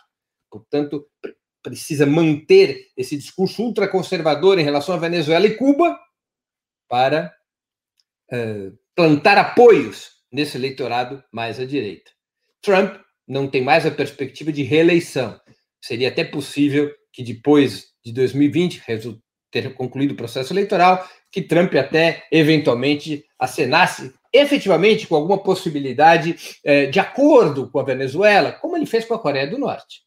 Portanto, 0.50 1.06
precisa 1.62 2.06
manter 2.06 2.86
esse 2.96 3.16
discurso 3.16 3.62
ultraconservador 3.62 4.58
em 4.58 4.64
relação 4.64 4.94
à 4.94 4.98
Venezuela 4.98 5.46
e 5.46 5.56
Cuba 5.56 5.98
para 6.88 7.32
uh, 8.32 8.76
plantar 8.94 9.38
apoios 9.38 10.12
nesse 10.32 10.56
eleitorado 10.56 11.22
mais 11.32 11.58
à 11.60 11.64
direita. 11.64 12.10
Trump 12.62 12.96
não 13.26 13.48
tem 13.48 13.62
mais 13.62 13.84
a 13.84 13.90
perspectiva 13.90 14.52
de 14.52 14.62
reeleição. 14.62 15.38
Seria 15.80 16.08
até 16.08 16.24
possível 16.24 16.90
que 17.12 17.22
depois 17.22 17.88
de 18.04 18.12
2020, 18.12 18.82
ter 19.50 19.74
concluído 19.74 20.12
o 20.12 20.16
processo 20.16 20.52
eleitoral, 20.52 21.06
que 21.30 21.42
Trump 21.42 21.74
até 21.74 22.26
eventualmente 22.30 23.24
acenasse 23.38 24.12
efetivamente 24.32 25.06
com 25.06 25.14
alguma 25.14 25.42
possibilidade 25.42 26.58
eh, 26.64 26.86
de 26.86 27.00
acordo 27.00 27.70
com 27.70 27.78
a 27.78 27.84
Venezuela, 27.84 28.52
como 28.52 28.76
ele 28.76 28.86
fez 28.86 29.04
com 29.04 29.14
a 29.14 29.18
Coreia 29.18 29.46
do 29.46 29.58
Norte. 29.58 30.02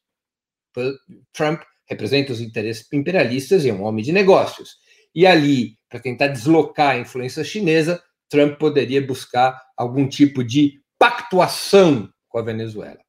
Trump 1.33 1.61
representa 1.87 2.31
os 2.31 2.41
interesses 2.41 2.87
imperialistas 2.93 3.65
e 3.65 3.69
é 3.69 3.73
um 3.73 3.83
homem 3.83 4.03
de 4.03 4.11
negócios. 4.11 4.77
E 5.13 5.27
ali, 5.27 5.77
para 5.89 5.99
tentar 5.99 6.27
deslocar 6.27 6.91
a 6.91 6.99
influência 6.99 7.43
chinesa, 7.43 8.01
Trump 8.29 8.57
poderia 8.57 9.05
buscar 9.05 9.61
algum 9.75 10.07
tipo 10.07 10.43
de 10.43 10.81
pactuação 10.97 12.09
com 12.29 12.39
a 12.39 12.41
Venezuela. 12.43 12.99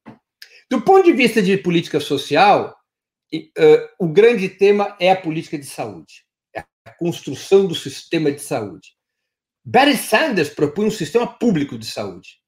Do 0.69 0.81
ponto 0.81 1.05
de 1.05 1.13
vista 1.13 1.41
de 1.41 1.55
política 1.57 1.99
social, 1.99 2.75
o 3.99 4.07
grande 4.07 4.49
tema 4.49 4.97
é 4.99 5.11
a 5.11 5.21
política 5.21 5.57
de 5.57 5.65
saúde, 5.65 6.25
é 6.53 6.59
a 6.59 6.91
construção 6.97 7.65
do 7.65 7.73
sistema 7.75 8.31
de 8.31 8.41
saúde. 8.41 8.89
Barry 9.63 9.95
Sanders 9.95 10.49
propõe 10.49 10.87
um 10.87 10.91
sistema 10.91 11.25
público 11.25 11.77
de 11.77 11.85
saúde. 11.85 12.41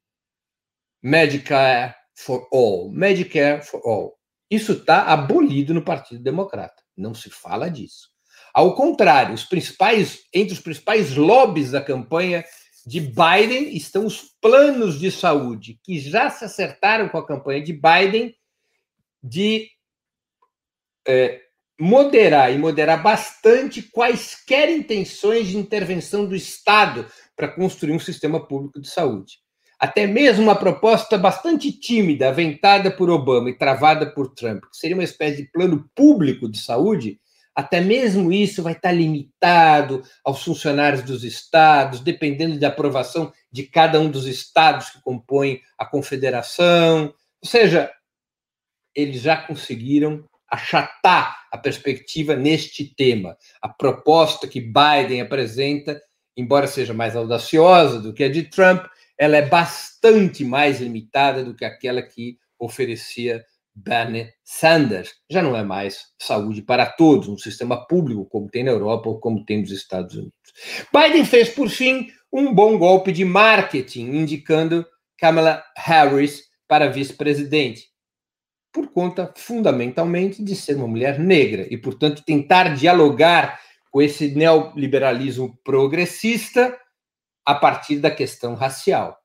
Medicare 1.02 1.96
for 2.18 2.46
all. 2.52 2.92
Medicare 2.92 3.64
for 3.64 3.82
all. 3.86 4.15
Isso 4.50 4.74
está 4.74 5.04
abolido 5.04 5.74
no 5.74 5.84
Partido 5.84 6.22
Democrata. 6.22 6.84
Não 6.96 7.14
se 7.14 7.30
fala 7.30 7.70
disso. 7.70 8.10
Ao 8.54 8.74
contrário, 8.74 9.34
os 9.34 9.44
principais, 9.44 10.20
entre 10.34 10.54
os 10.54 10.60
principais 10.60 11.16
lobbies 11.16 11.72
da 11.72 11.82
campanha 11.82 12.46
de 12.86 13.02
Biden 13.02 13.76
estão 13.76 14.06
os 14.06 14.22
planos 14.40 15.00
de 15.00 15.12
saúde, 15.12 15.80
que 15.84 16.00
já 16.00 16.30
se 16.30 16.46
acertaram 16.46 17.10
com 17.10 17.18
a 17.18 17.26
campanha 17.26 17.62
de 17.62 17.74
Biden 17.74 18.36
de 19.22 19.68
é, 21.08 21.42
moderar 21.80 22.54
e 22.54 22.58
moderar 22.58 23.02
bastante 23.02 23.82
quaisquer 23.82 24.70
intenções 24.70 25.48
de 25.48 25.58
intervenção 25.58 26.26
do 26.26 26.36
Estado 26.36 27.06
para 27.36 27.48
construir 27.48 27.94
um 27.94 28.00
sistema 28.00 28.46
público 28.48 28.80
de 28.80 28.88
saúde. 28.88 29.40
Até 29.86 30.08
mesmo 30.08 30.42
uma 30.42 30.56
proposta 30.56 31.16
bastante 31.16 31.72
tímida, 31.72 32.30
aventada 32.30 32.90
por 32.90 33.08
Obama 33.08 33.52
e 33.52 33.54
travada 33.56 34.04
por 34.10 34.34
Trump, 34.34 34.64
que 34.64 34.76
seria 34.76 34.96
uma 34.96 35.04
espécie 35.04 35.44
de 35.44 35.52
plano 35.52 35.88
público 35.94 36.50
de 36.50 36.58
saúde, 36.58 37.20
até 37.54 37.80
mesmo 37.80 38.34
isso 38.34 38.64
vai 38.64 38.74
estar 38.74 38.92
limitado 38.92 40.02
aos 40.24 40.44
funcionários 40.44 41.04
dos 41.04 41.24
estados, 41.24 42.00
dependendo 42.00 42.60
da 42.60 42.70
aprovação 42.70 43.32
de 43.52 43.62
cada 43.62 44.00
um 44.02 44.10
dos 44.10 44.26
estados 44.26 44.90
que 44.90 45.00
compõem 45.04 45.62
a 45.78 45.86
confederação. 45.86 47.14
Ou 47.40 47.48
seja, 47.48 47.92
eles 48.96 49.22
já 49.22 49.38
conseguiram 49.38 50.26
achatar 50.50 51.44
a 51.52 51.60
perspectiva 51.60 52.36
neste 52.36 52.86
tema. 52.96 53.38
A 53.62 53.70
proposta 53.70 54.48
que 54.48 54.60
Biden 54.60 55.22
apresenta, 55.22 56.02
embora 56.36 56.66
seja 56.66 56.92
mais 56.92 57.16
audaciosa 57.16 58.00
do 58.00 58.14
que 58.14 58.24
a 58.24 58.32
de 58.32 58.46
Trump, 58.46 58.84
ela 59.18 59.38
é 59.38 59.46
bastante 59.46 60.44
mais 60.44 60.80
limitada 60.80 61.44
do 61.44 61.56
que 61.56 61.66
aquela 61.66 62.02
que 62.02 62.38
oferecia 62.60 63.44
Bernie 63.74 64.30
Sanders. 64.44 65.14
Já 65.30 65.42
não 65.42 65.56
é 65.56 65.64
mais 65.64 66.06
saúde 66.20 66.62
para 66.62 66.86
todos, 66.86 67.28
um 67.28 67.38
sistema 67.38 67.86
público 67.86 68.26
como 68.26 68.50
tem 68.50 68.64
na 68.64 68.72
Europa 68.72 69.10
ou 69.10 69.20
como 69.20 69.44
tem 69.46 69.62
nos 69.62 69.72
Estados 69.72 70.16
Unidos. 70.16 70.34
Biden 70.94 71.26
fez, 71.26 71.50
por 71.50 71.70
fim, 71.70 72.08
um 72.32 72.54
bom 72.54 72.78
golpe 72.78 73.12
de 73.12 73.26
marketing, 73.26 74.16
indicando 74.16 74.86
Kamala 75.18 75.64
Harris 75.78 76.44
para 76.68 76.90
vice-presidente 76.90 77.96
por 78.76 78.92
conta 78.92 79.34
fundamentalmente 79.38 80.44
de 80.44 80.54
ser 80.54 80.76
uma 80.76 80.88
mulher 80.88 81.18
negra 81.18 81.66
e, 81.72 81.78
portanto, 81.78 82.22
tentar 82.26 82.76
dialogar 82.76 83.58
com 83.90 84.02
esse 84.02 84.36
neoliberalismo 84.36 85.58
progressista 85.64 86.78
a 87.46 87.54
partir 87.54 88.00
da 88.00 88.10
questão 88.10 88.56
racial. 88.56 89.18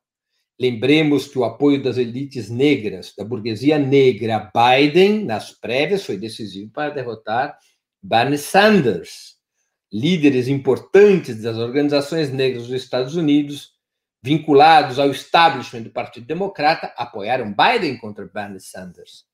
Lembremos 0.61 1.27
que 1.27 1.39
o 1.39 1.45
apoio 1.45 1.83
das 1.83 1.97
elites 1.97 2.51
negras, 2.51 3.15
da 3.17 3.25
burguesia 3.25 3.79
negra 3.79 4.51
Biden, 4.55 5.25
nas 5.25 5.53
prévias, 5.53 6.05
foi 6.05 6.19
decisivo 6.19 6.71
para 6.71 6.91
derrotar 6.91 7.59
Bernie 8.03 8.37
Sanders. 8.37 9.37
Líderes 9.91 10.49
importantes 10.49 11.43
das 11.43 11.57
organizações 11.57 12.31
negras 12.31 12.67
dos 12.69 12.83
Estados 12.83 13.17
Unidos, 13.17 13.73
vinculados 14.23 14.99
ao 14.99 15.11
establishment 15.11 15.83
do 15.83 15.91
Partido 15.91 16.27
Democrata, 16.27 16.93
apoiaram 16.95 17.55
Biden 17.55 17.97
contra 17.97 18.27
Bernie 18.27 18.61
Sanders. 18.61 19.25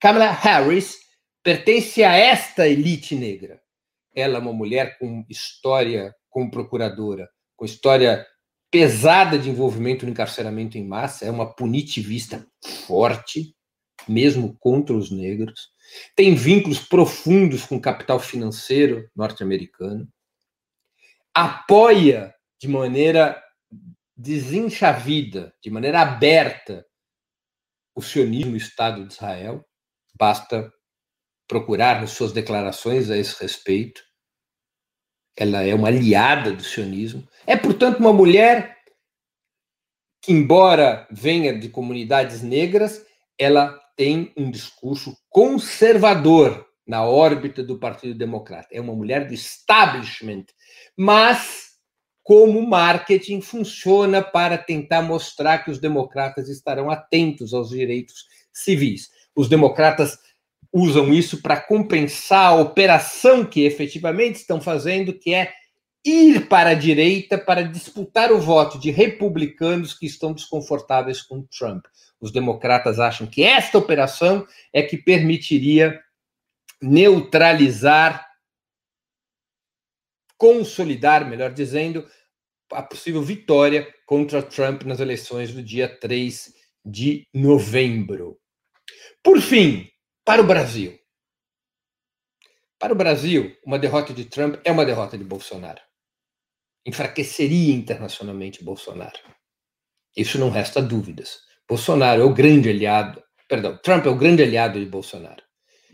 Kamala 0.00 0.30
Harris 0.30 0.98
pertence 1.42 2.02
a 2.02 2.16
esta 2.16 2.66
elite 2.66 3.14
negra. 3.14 3.60
Ela 4.14 4.38
é 4.38 4.40
uma 4.40 4.52
mulher 4.52 4.98
com 4.98 5.24
história 5.28 6.14
como 6.30 6.50
procuradora, 6.50 7.28
com 7.62 7.66
história 7.66 8.26
pesada 8.72 9.38
de 9.38 9.48
envolvimento 9.48 10.04
no 10.04 10.10
encarceramento 10.10 10.76
em 10.76 10.84
massa, 10.84 11.24
é 11.24 11.30
uma 11.30 11.54
punitivista 11.54 12.44
forte, 12.88 13.54
mesmo 14.08 14.56
contra 14.58 14.92
os 14.92 15.12
negros, 15.12 15.68
tem 16.16 16.34
vínculos 16.34 16.80
profundos 16.80 17.64
com 17.64 17.76
o 17.76 17.80
capital 17.80 18.18
financeiro 18.18 19.08
norte-americano, 19.14 20.08
apoia 21.32 22.34
de 22.60 22.66
maneira 22.66 23.40
desenchavida, 24.16 25.54
de 25.62 25.70
maneira 25.70 26.00
aberta, 26.00 26.84
o 27.94 28.02
sionismo 28.02 28.54
o 28.54 28.56
Estado 28.56 29.06
de 29.06 29.12
Israel, 29.12 29.64
Basta 30.18 30.68
procurar 31.46 32.00
nas 32.00 32.10
suas 32.10 32.32
declarações 32.32 33.08
a 33.08 33.16
esse 33.16 33.40
respeito. 33.40 34.02
Ela 35.36 35.62
é 35.62 35.72
uma 35.72 35.88
aliada 35.88 36.52
do 36.52 36.64
sionismo. 36.64 37.26
É, 37.46 37.56
portanto, 37.56 37.98
uma 37.98 38.12
mulher 38.12 38.76
que, 40.22 40.32
embora 40.32 41.06
venha 41.10 41.58
de 41.58 41.68
comunidades 41.68 42.42
negras, 42.42 43.04
ela 43.38 43.78
tem 43.96 44.32
um 44.36 44.50
discurso 44.50 45.16
conservador 45.28 46.66
na 46.86 47.04
órbita 47.04 47.62
do 47.62 47.78
Partido 47.78 48.16
Democrata. 48.16 48.68
É 48.72 48.80
uma 48.80 48.94
mulher 48.94 49.26
do 49.26 49.34
establishment, 49.34 50.44
mas 50.96 51.72
como 52.22 52.62
marketing 52.66 53.40
funciona 53.40 54.22
para 54.22 54.56
tentar 54.56 55.02
mostrar 55.02 55.58
que 55.64 55.70
os 55.70 55.80
democratas 55.80 56.48
estarão 56.48 56.90
atentos 56.90 57.52
aos 57.52 57.70
direitos 57.70 58.26
civis. 58.52 59.08
Os 59.34 59.48
democratas 59.48 60.18
usam 60.72 61.12
isso 61.12 61.42
para 61.42 61.60
compensar 61.60 62.52
a 62.52 62.56
operação 62.56 63.44
que 63.44 63.62
efetivamente 63.62 64.36
estão 64.36 64.60
fazendo, 64.60 65.12
que 65.12 65.34
é 65.34 65.52
ir 66.04 66.48
para 66.48 66.70
a 66.70 66.74
direita 66.74 67.38
para 67.38 67.62
disputar 67.62 68.32
o 68.32 68.40
voto 68.40 68.78
de 68.78 68.90
republicanos 68.90 69.94
que 69.94 70.06
estão 70.06 70.32
desconfortáveis 70.32 71.22
com 71.22 71.42
Trump. 71.42 71.84
Os 72.20 72.32
democratas 72.32 72.98
acham 72.98 73.26
que 73.26 73.42
esta 73.42 73.78
operação 73.78 74.46
é 74.72 74.82
que 74.82 74.96
permitiria 74.96 76.00
neutralizar, 76.80 78.26
consolidar, 80.36 81.28
melhor 81.28 81.52
dizendo, 81.52 82.06
a 82.72 82.82
possível 82.82 83.22
vitória 83.22 83.86
contra 84.06 84.42
Trump 84.42 84.82
nas 84.82 84.98
eleições 84.98 85.52
do 85.52 85.62
dia 85.62 85.88
3 85.88 86.52
de 86.84 87.28
novembro. 87.32 88.38
Por 89.22 89.40
fim, 89.40 89.88
para 90.24 90.42
o 90.42 90.46
Brasil. 90.46 90.98
Para 92.78 92.92
o 92.92 92.96
Brasil, 92.96 93.56
uma 93.64 93.78
derrota 93.78 94.12
de 94.12 94.24
Trump 94.24 94.56
é 94.64 94.72
uma 94.72 94.84
derrota 94.84 95.16
de 95.16 95.22
Bolsonaro. 95.22 95.80
Enfraqueceria 96.84 97.74
internacionalmente 97.74 98.64
Bolsonaro. 98.64 99.18
Isso 100.16 100.38
não 100.38 100.50
resta 100.50 100.82
dúvidas. 100.82 101.38
Bolsonaro 101.68 102.22
é 102.22 102.24
o 102.24 102.34
grande 102.34 102.68
aliado, 102.68 103.22
perdão, 103.48 103.78
Trump 103.78 104.04
é 104.06 104.08
o 104.08 104.16
grande 104.16 104.42
aliado 104.42 104.78
de 104.78 104.86
Bolsonaro. 104.86 105.42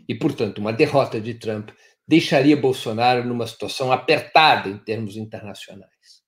E, 0.07 0.15
portanto, 0.15 0.57
uma 0.57 0.73
derrota 0.73 1.21
de 1.21 1.35
Trump 1.35 1.69
deixaria 2.07 2.57
Bolsonaro 2.57 3.23
numa 3.23 3.45
situação 3.45 3.91
apertada 3.91 4.67
em 4.67 4.77
termos 4.79 5.15
internacionais. 5.15 6.23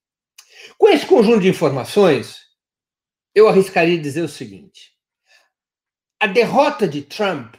Com 0.77 0.87
esse 0.89 1.05
conjunto 1.05 1.39
de 1.41 1.49
informações, 1.49 2.37
eu 3.33 3.47
arriscaria 3.47 3.97
dizer 3.97 4.21
o 4.21 4.29
seguinte: 4.29 4.91
a 6.19 6.27
derrota 6.27 6.87
de 6.87 7.01
Trump 7.01 7.55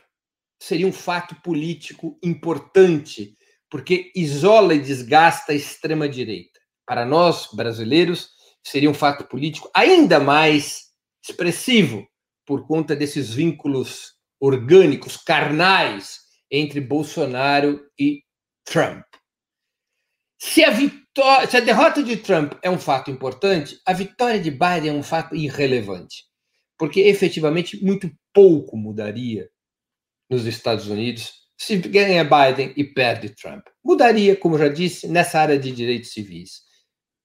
seria 0.60 0.86
um 0.86 0.92
fato 0.92 1.34
político 1.42 2.16
importante, 2.22 3.36
porque 3.68 4.12
isola 4.14 4.74
e 4.74 4.80
desgasta 4.80 5.50
a 5.50 5.54
extrema-direita. 5.56 6.51
Para 6.86 7.04
nós, 7.04 7.48
brasileiros, 7.52 8.30
seria 8.64 8.90
um 8.90 8.94
fato 8.94 9.24
político 9.24 9.70
ainda 9.74 10.18
mais 10.20 10.92
expressivo, 11.22 12.06
por 12.44 12.66
conta 12.66 12.96
desses 12.96 13.32
vínculos 13.32 14.14
orgânicos, 14.40 15.16
carnais, 15.16 16.20
entre 16.50 16.80
Bolsonaro 16.80 17.80
e 17.98 18.22
Trump. 18.64 19.04
Se 20.38 20.64
a, 20.64 20.70
vitória, 20.70 21.48
se 21.48 21.56
a 21.56 21.60
derrota 21.60 22.02
de 22.02 22.16
Trump 22.16 22.54
é 22.62 22.68
um 22.68 22.78
fato 22.78 23.10
importante, 23.10 23.80
a 23.86 23.92
vitória 23.92 24.40
de 24.40 24.50
Biden 24.50 24.88
é 24.88 24.92
um 24.92 25.02
fato 25.02 25.36
irrelevante, 25.36 26.24
porque 26.76 27.00
efetivamente 27.00 27.82
muito 27.82 28.10
pouco 28.34 28.76
mudaria 28.76 29.48
nos 30.28 30.44
Estados 30.44 30.88
Unidos 30.88 31.42
se 31.56 31.76
ganha 31.76 32.24
Biden 32.24 32.72
e 32.76 32.82
perde 32.82 33.30
Trump. 33.30 33.64
Mudaria, 33.84 34.34
como 34.34 34.58
já 34.58 34.66
disse, 34.66 35.06
nessa 35.06 35.38
área 35.38 35.56
de 35.56 35.70
direitos 35.70 36.12
civis. 36.12 36.62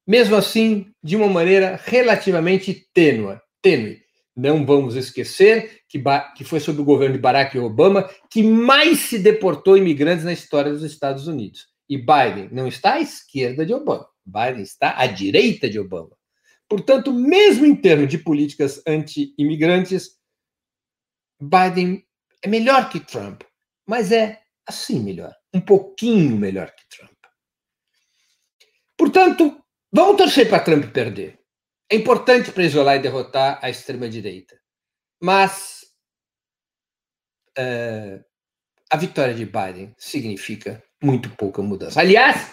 Mesmo 0.08 0.38
assim, 0.38 0.90
de 1.04 1.18
uma 1.18 1.28
maneira 1.28 1.80
relativamente 1.84 2.88
tênue. 2.94 3.38
tênue. 3.62 4.02
Não 4.34 4.66
vamos 4.66 4.96
esquecer 4.96 5.82
que, 5.90 6.02
que 6.36 6.44
foi 6.44 6.60
sob 6.60 6.80
o 6.80 6.86
governo 6.86 7.16
de 7.16 7.22
Barack 7.22 7.58
Obama 7.60 8.10
que 8.30 8.42
mais 8.42 9.00
se 9.00 9.20
deportou 9.20 9.76
imigrantes 9.76 10.24
na 10.24 10.32
história 10.32 10.72
dos 10.72 10.84
Estados 10.84 11.28
Unidos. 11.28 11.68
E 11.90 11.98
Biden 11.98 12.50
não 12.52 12.68
está 12.68 12.94
à 12.94 13.02
esquerda 13.02 13.66
de 13.66 13.74
Obama, 13.74 14.08
Biden 14.26 14.62
está 14.62 14.98
à 14.98 15.08
direita 15.08 15.70
de 15.70 15.80
Obama. 15.80 16.16
Portanto, 16.70 17.14
mesmo 17.14 17.66
em 17.66 17.76
termos 17.76 18.10
de 18.10 18.18
políticas 18.18 18.82
anti-imigrantes, 18.86 20.18
Biden 21.42 22.06
é 22.44 22.48
melhor 22.48 22.90
que 22.90 23.00
Trump, 23.00 23.42
mas 23.88 24.12
é 24.12 24.42
assim 24.68 25.00
melhor, 25.00 25.34
um 25.54 25.62
pouquinho 25.62 26.36
melhor 26.36 26.74
que 26.76 26.84
Trump. 26.90 27.18
Portanto, 28.98 29.64
vamos 29.98 30.18
torcer 30.18 30.48
para 30.48 30.60
Trump 30.60 30.86
perder. 30.92 31.40
É 31.90 31.96
importante 31.96 32.52
para 32.52 32.64
isolar 32.64 32.98
e 32.98 33.00
derrotar 33.00 33.60
a 33.64 33.70
extrema-direita. 33.70 34.56
Mas 35.20 35.86
uh, 37.58 38.24
a 38.92 38.98
vitória 38.98 39.34
de 39.34 39.46
Biden 39.46 39.96
significa 39.98 40.84
muito 41.02 41.32
pouca 41.32 41.64
mudança. 41.64 42.00
Aliás, 42.00 42.52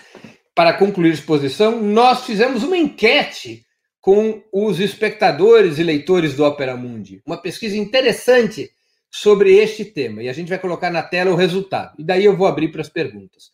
para 0.55 0.73
concluir 0.73 1.11
a 1.11 1.15
exposição, 1.15 1.83
nós 1.83 2.25
fizemos 2.25 2.63
uma 2.63 2.79
enquete 2.79 3.67
com 4.01 4.43
os 4.51 4.81
espectadores 4.81 5.79
e 5.79 5.83
leitores 5.83 6.35
do 6.35 6.45
Opera 6.45 6.77
Mundi. 6.77 7.21
Uma 7.27 7.37
pesquisa 7.37 7.77
interessante 7.77 8.71
sobre 9.11 9.55
este 9.57 9.85
tema. 9.85 10.23
E 10.23 10.31
a 10.31 10.33
gente 10.33 10.49
vai 10.49 10.59
colocar 10.59 10.91
na 10.91 11.03
tela 11.03 11.31
o 11.31 11.37
resultado. 11.37 11.95
E 11.99 12.05
daí 12.05 12.25
eu 12.25 12.37
vou 12.37 12.47
abrir 12.47 12.69
para 12.69 12.81
as 12.81 12.89
perguntas. 12.89 13.51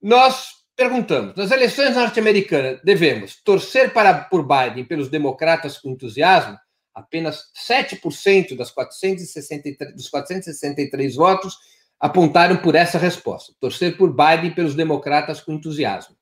Nós 0.00 0.59
perguntamos: 0.80 1.36
nas 1.36 1.50
eleições 1.50 1.94
norte-americanas, 1.94 2.80
devemos 2.82 3.36
torcer 3.42 3.92
para, 3.92 4.14
por 4.24 4.48
Biden 4.48 4.86
pelos 4.86 5.10
democratas 5.10 5.76
com 5.76 5.90
entusiasmo? 5.90 6.56
Apenas 6.94 7.50
7% 7.68 8.56
das 8.56 8.70
463, 8.70 9.94
dos 9.94 10.08
463 10.08 11.14
votos 11.14 11.58
apontaram 12.00 12.56
por 12.56 12.74
essa 12.74 12.96
resposta: 12.96 13.52
torcer 13.60 13.98
por 13.98 14.10
Biden 14.10 14.54
pelos 14.54 14.74
democratas 14.74 15.42
com 15.42 15.52
entusiasmo. 15.52 16.16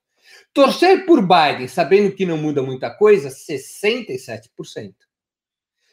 Torcer 0.53 1.07
por 1.07 1.23
Biden, 1.23 1.69
sabendo 1.69 2.13
que 2.13 2.27
não 2.27 2.37
muda 2.37 2.61
muita 2.61 2.91
coisa, 2.91 3.29
67%. 3.29 4.93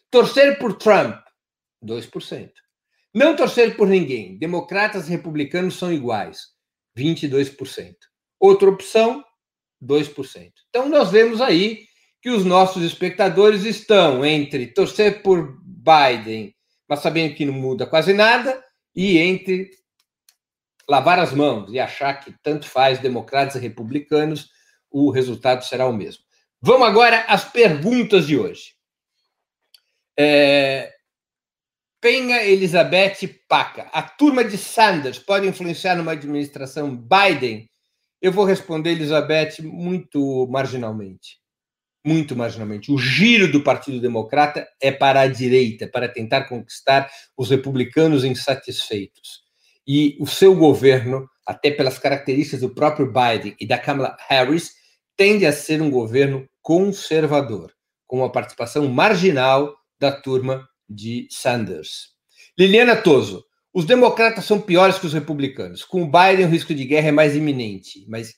Torcer 0.10 0.58
por 0.58 0.73
Trump, 0.73 1.21
2%. 1.84 2.51
Não 3.13 3.36
torcer 3.36 3.78
por 3.78 3.88
ninguém, 3.88 4.39
democratas 4.39 5.08
e 5.08 5.12
republicanos 5.12 5.78
são 5.78 5.93
iguais, 5.93 6.47
22%. 6.97 7.95
Outra 8.46 8.70
opção, 8.70 9.26
2%. 9.84 10.52
Então, 10.70 10.88
nós 10.88 11.10
vemos 11.10 11.42
aí 11.42 11.88
que 12.22 12.30
os 12.30 12.46
nossos 12.46 12.84
espectadores 12.84 13.64
estão 13.64 14.24
entre 14.24 14.68
torcer 14.68 15.24
por 15.24 15.58
Biden, 15.64 16.56
mas 16.88 17.00
sabendo 17.00 17.34
que 17.34 17.44
não 17.44 17.54
muda 17.54 17.88
quase 17.88 18.14
nada, 18.14 18.64
e 18.96 19.18
entre 19.18 19.72
lavar 20.88 21.18
as 21.18 21.34
mãos 21.34 21.74
e 21.74 21.80
achar 21.80 22.14
que 22.24 22.36
tanto 22.44 22.70
faz 22.70 23.00
democratas 23.00 23.56
e 23.56 23.60
republicanos, 23.60 24.52
o 24.92 25.10
resultado 25.10 25.66
será 25.66 25.88
o 25.88 25.94
mesmo. 25.94 26.24
Vamos 26.62 26.88
agora 26.88 27.22
às 27.28 27.46
perguntas 27.46 28.28
de 28.28 28.38
hoje. 28.38 28.76
É... 30.16 30.94
Penha 32.00 32.44
Elizabeth 32.44 33.28
Paca. 33.50 33.90
A 33.92 34.04
turma 34.04 34.44
de 34.44 34.56
Sanders 34.56 35.18
pode 35.18 35.48
influenciar 35.48 35.96
numa 35.96 36.12
administração 36.12 36.96
Biden? 36.96 37.68
Eu 38.26 38.32
vou 38.32 38.44
responder, 38.44 38.94
Elizabeth, 38.94 39.62
muito 39.62 40.48
marginalmente. 40.50 41.38
Muito 42.04 42.36
marginalmente. 42.36 42.92
O 42.92 42.98
giro 42.98 43.52
do 43.52 43.62
Partido 43.62 44.02
Democrata 44.02 44.68
é 44.82 44.92
para 44.92 45.22
a 45.22 45.28
direita, 45.28 45.88
para 45.88 46.10
tentar 46.10 46.46
conquistar 46.46 47.08
os 47.38 47.52
republicanos 47.52 48.24
insatisfeitos 48.24 49.44
e 49.88 50.18
o 50.20 50.26
seu 50.26 50.56
governo, 50.56 51.30
até 51.46 51.70
pelas 51.70 52.00
características 52.00 52.62
do 52.62 52.74
próprio 52.74 53.06
Biden 53.06 53.56
e 53.60 53.68
da 53.68 53.78
Kamala 53.78 54.18
Harris, 54.28 54.72
tende 55.16 55.46
a 55.46 55.54
ser 55.54 55.80
um 55.80 55.92
governo 55.92 56.50
conservador, 56.64 57.72
com 58.08 58.18
uma 58.18 58.32
participação 58.32 58.88
marginal 58.88 59.72
da 60.00 60.12
turma 60.12 60.68
de 60.90 61.28
Sanders. 61.30 62.08
Liliana 62.58 62.96
Toso, 62.96 63.46
os 63.76 63.84
democratas 63.84 64.46
são 64.46 64.62
piores 64.62 64.98
que 64.98 65.06
os 65.06 65.12
republicanos. 65.12 65.84
Com 65.84 66.04
o 66.04 66.06
Biden, 66.06 66.46
o 66.46 66.50
risco 66.50 66.74
de 66.74 66.86
guerra 66.86 67.10
é 67.10 67.12
mais 67.12 67.36
iminente. 67.36 68.06
Mas, 68.08 68.34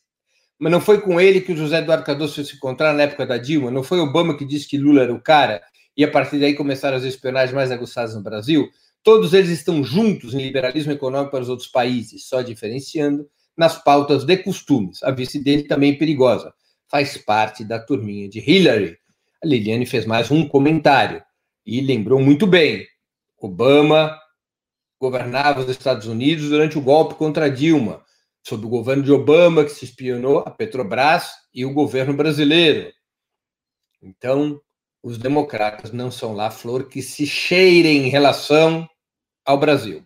mas 0.58 0.72
não 0.72 0.82
foi 0.82 1.00
com 1.00 1.22
ele 1.22 1.42
que 1.42 1.52
o 1.52 1.56
José 1.56 1.78
Eduardo 1.78 2.04
Cardoso 2.04 2.34
foi 2.34 2.44
se 2.44 2.56
encontrar 2.56 2.92
na 2.92 3.04
época 3.04 3.24
da 3.24 3.38
Dilma? 3.38 3.70
Não 3.70 3.84
foi 3.84 4.00
Obama 4.00 4.36
que 4.36 4.44
disse 4.44 4.68
que 4.68 4.80
Lula 4.80 5.04
era 5.04 5.14
o 5.14 5.22
cara? 5.22 5.62
E 5.96 6.04
a 6.04 6.10
partir 6.10 6.40
daí 6.40 6.56
começaram 6.56 6.98
as 6.98 7.04
espionagens 7.04 7.54
mais 7.54 7.70
aguçadas 7.70 8.16
no 8.16 8.24
Brasil? 8.24 8.68
Todos 9.04 9.32
eles 9.36 9.52
estão 9.52 9.84
juntos 9.84 10.34
em 10.34 10.40
liberalismo 10.40 10.92
econômico 10.92 11.30
para 11.30 11.44
os 11.44 11.50
outros 11.50 11.68
países, 11.68 12.28
só 12.28 12.42
diferenciando 12.42 13.30
nas 13.56 13.84
pautas 13.84 14.26
de 14.26 14.38
costumes. 14.38 15.04
A 15.04 15.12
vice 15.12 15.38
dele 15.38 15.64
também 15.68 15.94
é 15.94 15.98
perigosa, 15.98 16.52
faz 16.90 17.16
parte 17.16 17.64
da 17.64 17.78
turminha 17.78 18.28
de 18.28 18.40
Hillary. 18.40 18.98
A 19.44 19.48
Liliane 19.48 19.86
fez 19.86 20.04
mais 20.08 20.32
um 20.32 20.48
comentário 20.48 21.22
e 21.64 21.80
lembrou 21.80 22.20
muito 22.20 22.48
bem. 22.48 22.88
Obama 23.40 24.18
governava 25.00 25.62
os 25.62 25.70
Estados 25.70 26.08
Unidos 26.08 26.50
durante 26.50 26.78
o 26.78 26.82
golpe 26.82 27.16
contra 27.16 27.50
Dilma, 27.50 28.04
sob 28.46 28.66
o 28.66 28.70
governo 28.70 29.04
de 29.04 29.12
Obama, 29.12 29.64
que 29.64 29.72
se 29.72 29.86
espionou 29.86 30.40
a 30.40 30.52
Petrobras 30.52 31.32
e 31.54 31.66
o 31.66 31.74
governo 31.74 32.14
brasileiro. 32.14 32.92
Então, 34.02 34.60
os 35.04 35.18
democratas 35.18 35.92
não 35.92 36.12
são 36.12 36.34
lá 36.34 36.50
flor 36.50 36.88
que 36.88 37.02
se 37.02 37.26
cheire 37.26 37.90
em 37.90 38.10
relação 38.10 38.88
ao 39.46 39.58
Brasil. 39.58 40.04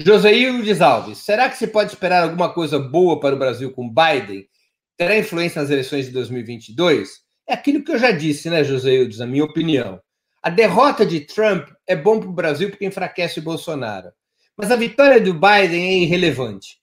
Joseildes 0.00 0.80
Alves, 0.80 1.18
será 1.18 1.48
que 1.48 1.56
se 1.56 1.66
pode 1.66 1.92
esperar 1.92 2.22
alguma 2.22 2.52
coisa 2.52 2.78
boa 2.78 3.18
para 3.18 3.34
o 3.34 3.38
Brasil 3.38 3.72
com 3.72 3.88
Biden? 3.88 4.48
Terá 4.96 5.18
influência 5.18 5.60
nas 5.60 5.70
eleições 5.70 6.06
de 6.06 6.12
2022? 6.12 7.20
É 7.48 7.54
aquilo 7.54 7.82
que 7.82 7.90
eu 7.90 7.98
já 7.98 8.12
disse, 8.12 8.48
né, 8.48 8.62
Joseildes, 8.62 9.18
na 9.18 9.26
minha 9.26 9.44
opinião. 9.44 10.00
A 10.42 10.50
derrota 10.50 11.04
de 11.04 11.20
Trump 11.20 11.68
é 11.86 11.96
bom 11.96 12.20
para 12.20 12.28
o 12.28 12.32
Brasil 12.32 12.70
porque 12.70 12.86
enfraquece 12.86 13.40
o 13.40 13.42
Bolsonaro. 13.42 14.10
Mas 14.56 14.70
a 14.70 14.76
vitória 14.76 15.20
do 15.20 15.34
Biden 15.34 15.86
é 15.86 15.98
irrelevante. 15.98 16.78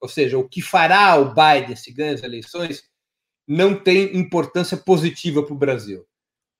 Ou 0.00 0.08
seja, 0.08 0.38
o 0.38 0.48
que 0.48 0.62
fará 0.62 1.16
o 1.16 1.34
Biden 1.34 1.76
se 1.76 1.92
ganhar 1.92 2.14
as 2.14 2.22
eleições 2.22 2.84
não 3.46 3.74
tem 3.74 4.16
importância 4.16 4.76
positiva 4.76 5.42
para 5.42 5.54
o 5.54 5.58
Brasil. 5.58 6.04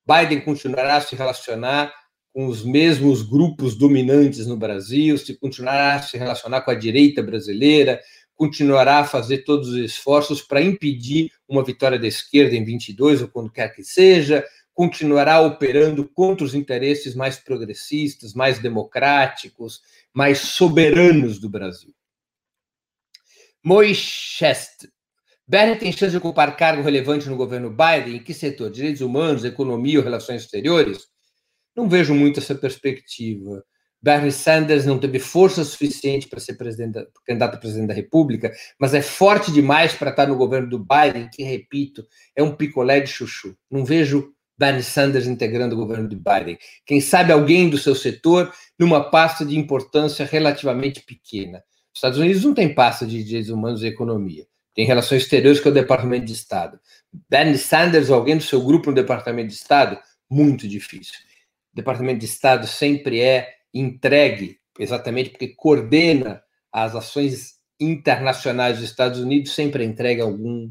Biden 0.07 0.41
continuará 0.41 0.97
a 0.97 1.01
se 1.01 1.15
relacionar 1.15 1.93
com 2.33 2.47
os 2.47 2.65
mesmos 2.65 3.23
grupos 3.23 3.75
dominantes 3.75 4.47
no 4.47 4.57
Brasil, 4.57 5.19
se 5.19 5.35
continuará 5.39 5.97
a 5.97 6.03
se 6.03 6.17
relacionar 6.17 6.63
com 6.63 6.71
a 6.71 6.75
direita 6.75 7.23
brasileira, 7.23 8.01
continuará 8.35 9.01
a 9.01 9.05
fazer 9.05 9.39
todos 9.39 9.69
os 9.69 9.77
esforços 9.77 10.41
para 10.41 10.63
impedir 10.63 11.31
uma 11.49 11.65
vitória 11.65 11.99
da 11.99 12.07
esquerda 12.07 12.55
em 12.55 12.65
22 12.65 13.23
ou 13.23 13.29
quando 13.29 13.51
quer 13.51 13.75
que 13.75 13.83
seja, 13.83 14.45
continuará 14.79 15.41
operando 15.41 16.09
contra 16.09 16.45
os 16.45 16.55
interesses 16.55 17.13
mais 17.13 17.37
progressistas, 17.37 18.33
mais 18.33 18.61
democráticos, 18.61 19.83
mais 20.15 20.39
soberanos 20.39 21.41
do 21.41 21.51
Brasil. 21.51 21.93
Moichest. 23.61 24.89
Bernie 25.45 25.75
tem 25.75 25.91
chance 25.91 26.13
de 26.13 26.19
ocupar 26.19 26.57
cargo 26.57 26.81
relevante 26.81 27.29
no 27.29 27.37
governo 27.37 27.71
Biden? 27.71 28.19
Em 28.19 28.23
que 28.23 28.33
setor? 28.33 28.71
Direitos 28.71 29.01
humanos, 29.01 29.45
economia 29.45 29.99
ou 29.99 30.05
relações 30.05 30.43
exteriores? 30.43 31.09
Não 31.75 31.89
vejo 31.89 32.15
muito 32.15 32.39
essa 32.39 32.55
perspectiva. 32.55 33.65
Bernie 34.01 34.31
Sanders 34.31 34.87
não 34.87 34.97
teve 34.97 35.19
força 35.19 35.65
suficiente 35.65 36.29
para 36.29 36.39
ser 36.39 36.57
candidato 36.57 37.57
a 37.57 37.59
presidente 37.59 37.89
da 37.89 37.95
República, 37.95 38.53
mas 38.79 38.95
é 38.95 39.03
forte 39.03 39.51
demais 39.51 39.93
para 39.93 40.11
estar 40.11 40.29
no 40.29 40.37
governo 40.37 40.71
do 40.71 40.79
Biden, 40.79 41.29
que, 41.33 41.43
repito, 41.43 42.07
é 42.37 42.45
um 42.45 42.55
picolé 42.55 43.01
de 43.01 43.11
chuchu. 43.11 43.59
Não 43.69 43.85
vejo 43.85 44.38
Bernie 44.59 44.83
Sanders 44.83 45.27
integrando 45.27 45.75
o 45.75 45.79
governo 45.79 46.09
de 46.09 46.17
Biden. 46.17 46.59
Quem 46.85 47.01
sabe 47.01 47.33
alguém 47.33 47.71
do 47.71 47.79
seu 47.79 47.95
setor 47.95 48.53
numa 48.79 49.09
pasta 49.11 49.45
de 49.45 49.57
importância 49.57 50.27
relativamente 50.27 51.01
pequena. 51.03 51.63
Os 51.93 51.99
Estados 51.99 52.19
Unidos 52.19 52.45
não 52.45 52.55
tem 52.55 52.75
pasta 52.75 53.07
de 53.07 53.23
direitos 53.23 53.51
humanos 53.51 53.83
e 53.83 53.87
economia. 53.87 54.47
Tem 54.75 54.87
relações 54.87 55.23
exteriores 55.23 55.65
é 55.65 55.69
o 55.69 55.73
Departamento 55.73 56.27
de 56.27 56.33
Estado. 56.33 56.79
Bernie 57.29 57.59
Sanders 57.59 58.11
ou 58.11 58.17
alguém 58.17 58.37
do 58.37 58.43
seu 58.43 58.63
grupo 58.63 58.91
no 58.91 58.97
Departamento 58.97 59.49
de 59.49 59.55
Estado? 59.55 59.99
Muito 60.31 60.69
difícil. 60.69 61.15
Departamento 61.73 62.21
de 62.21 62.27
Estado 62.27 62.67
sempre 62.67 63.21
é 63.21 63.49
entregue, 63.73 64.59
exatamente 64.79 65.31
porque 65.31 65.49
coordena 65.49 66.43
as 66.73 66.95
ações 66.95 67.59
internacionais 67.81 68.79
dos 68.79 68.89
Estados 68.89 69.21
Unidos, 69.21 69.55
sempre 69.55 69.85
entrega 69.85 70.25
algum 70.25 70.71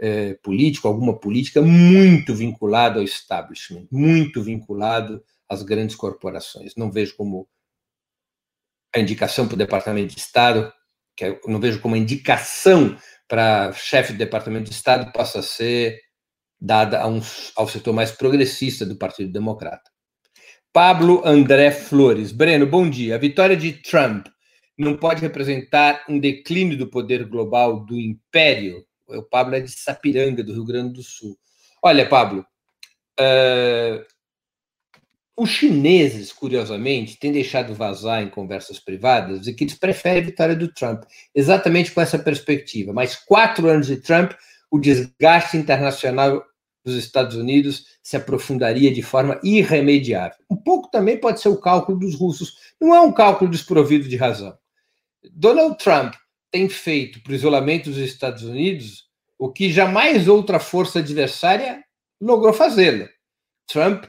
é, 0.00 0.34
político, 0.34 0.88
alguma 0.88 1.18
política 1.18 1.60
muito 1.60 2.34
vinculado 2.34 2.98
ao 2.98 3.04
establishment, 3.04 3.86
muito 3.90 4.42
vinculado 4.42 5.22
às 5.48 5.62
grandes 5.62 5.96
corporações. 5.96 6.74
Não 6.76 6.90
vejo 6.90 7.16
como 7.16 7.48
a 8.94 9.00
indicação 9.00 9.46
para 9.46 9.54
o 9.54 9.58
Departamento 9.58 10.14
de 10.14 10.20
Estado, 10.20 10.72
que 11.16 11.24
eu 11.24 11.40
não 11.46 11.60
vejo 11.60 11.80
como 11.80 11.94
a 11.94 11.98
indicação 11.98 12.96
para 13.26 13.72
chefe 13.72 14.12
do 14.12 14.18
Departamento 14.18 14.70
de 14.70 14.76
Estado 14.76 15.12
possa 15.12 15.42
ser 15.42 16.00
dada 16.60 17.06
um, 17.06 17.20
ao 17.56 17.68
setor 17.68 17.92
mais 17.92 18.10
progressista 18.10 18.86
do 18.86 18.96
Partido 18.96 19.32
Democrata. 19.32 19.90
Pablo 20.72 21.22
André 21.24 21.70
Flores. 21.70 22.32
Breno, 22.32 22.66
bom 22.66 22.88
dia. 22.88 23.14
A 23.14 23.18
vitória 23.18 23.56
de 23.56 23.72
Trump 23.72 24.26
não 24.76 24.96
pode 24.96 25.20
representar 25.20 26.04
um 26.08 26.18
declínio 26.18 26.76
do 26.78 26.88
poder 26.88 27.24
global 27.26 27.84
do 27.84 27.98
império? 27.98 28.84
O 29.08 29.22
Pablo 29.22 29.54
é 29.54 29.60
de 29.60 29.70
Sapiranga, 29.70 30.42
do 30.42 30.52
Rio 30.52 30.64
Grande 30.64 30.94
do 30.94 31.02
Sul. 31.02 31.38
Olha, 31.82 32.08
Pablo, 32.08 32.44
uh, 33.18 34.04
os 35.36 35.50
chineses, 35.50 36.32
curiosamente, 36.32 37.16
têm 37.16 37.32
deixado 37.32 37.72
vazar 37.74 38.22
em 38.22 38.28
conversas 38.28 38.80
privadas 38.80 39.42
de 39.42 39.52
que 39.52 39.64
eles 39.64 39.74
preferem 39.74 40.20
a 40.20 40.26
vitória 40.26 40.56
do 40.56 40.66
Trump, 40.66 41.04
exatamente 41.34 41.92
com 41.92 42.00
essa 42.00 42.18
perspectiva. 42.18 42.92
Mais 42.92 43.14
quatro 43.14 43.68
anos 43.68 43.86
de 43.86 43.98
Trump, 43.98 44.32
o 44.70 44.80
desgaste 44.80 45.56
internacional 45.56 46.44
dos 46.84 46.96
Estados 46.96 47.36
Unidos 47.36 47.84
se 48.02 48.16
aprofundaria 48.16 48.92
de 48.92 49.00
forma 49.00 49.38
irremediável. 49.44 50.38
Um 50.50 50.56
pouco 50.56 50.90
também 50.90 51.18
pode 51.18 51.40
ser 51.40 51.48
o 51.50 51.60
cálculo 51.60 51.98
dos 51.98 52.14
russos. 52.14 52.56
Não 52.80 52.94
é 52.94 53.00
um 53.00 53.12
cálculo 53.12 53.50
desprovido 53.50 54.08
de 54.08 54.16
razão. 54.16 54.58
Donald 55.32 55.78
Trump 55.78 56.14
tem 56.50 56.68
feito 56.68 57.22
para 57.22 57.32
o 57.32 57.34
isolamento 57.34 57.90
dos 57.90 57.98
Estados 57.98 58.42
Unidos 58.42 59.06
o 59.38 59.52
que 59.52 59.70
jamais 59.70 60.26
outra 60.28 60.58
força 60.58 60.98
adversária 60.98 61.84
logrou 62.20 62.52
fazê-lo. 62.52 63.08
Trump 63.66 64.04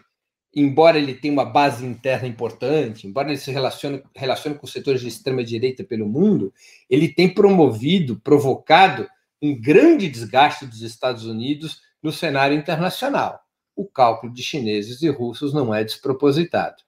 embora 0.56 0.98
ele 0.98 1.14
tenha 1.14 1.34
uma 1.34 1.46
base 1.46 1.86
interna 1.86 2.28
importante, 2.28 3.08
embora 3.08 3.30
ele 3.30 3.38
se 3.38 3.52
relacione, 3.52 4.04
relacione 4.16 4.58
com 4.58 4.66
setores 4.66 5.02
de 5.02 5.08
extrema-direita 5.08 5.84
pelo 5.84 6.08
mundo, 6.08 6.54
ele 6.90 7.08
tem 7.08 7.32
promovido, 7.32 8.20
provocado 8.20 9.08
um 9.42 9.60
grande 9.60 10.10
desgaste 10.10 10.66
dos 10.66 10.82
Estados 10.82 11.26
Unidos 11.26 11.82
no 12.02 12.12
cenário 12.12 12.58
internacional. 12.58 13.40
O 13.76 13.86
cálculo 13.86 14.34
de 14.34 14.44
chineses 14.44 15.02
e 15.02 15.10
russos 15.10 15.54
não 15.54 15.74
é 15.74 15.84
despropositado. 15.84 16.84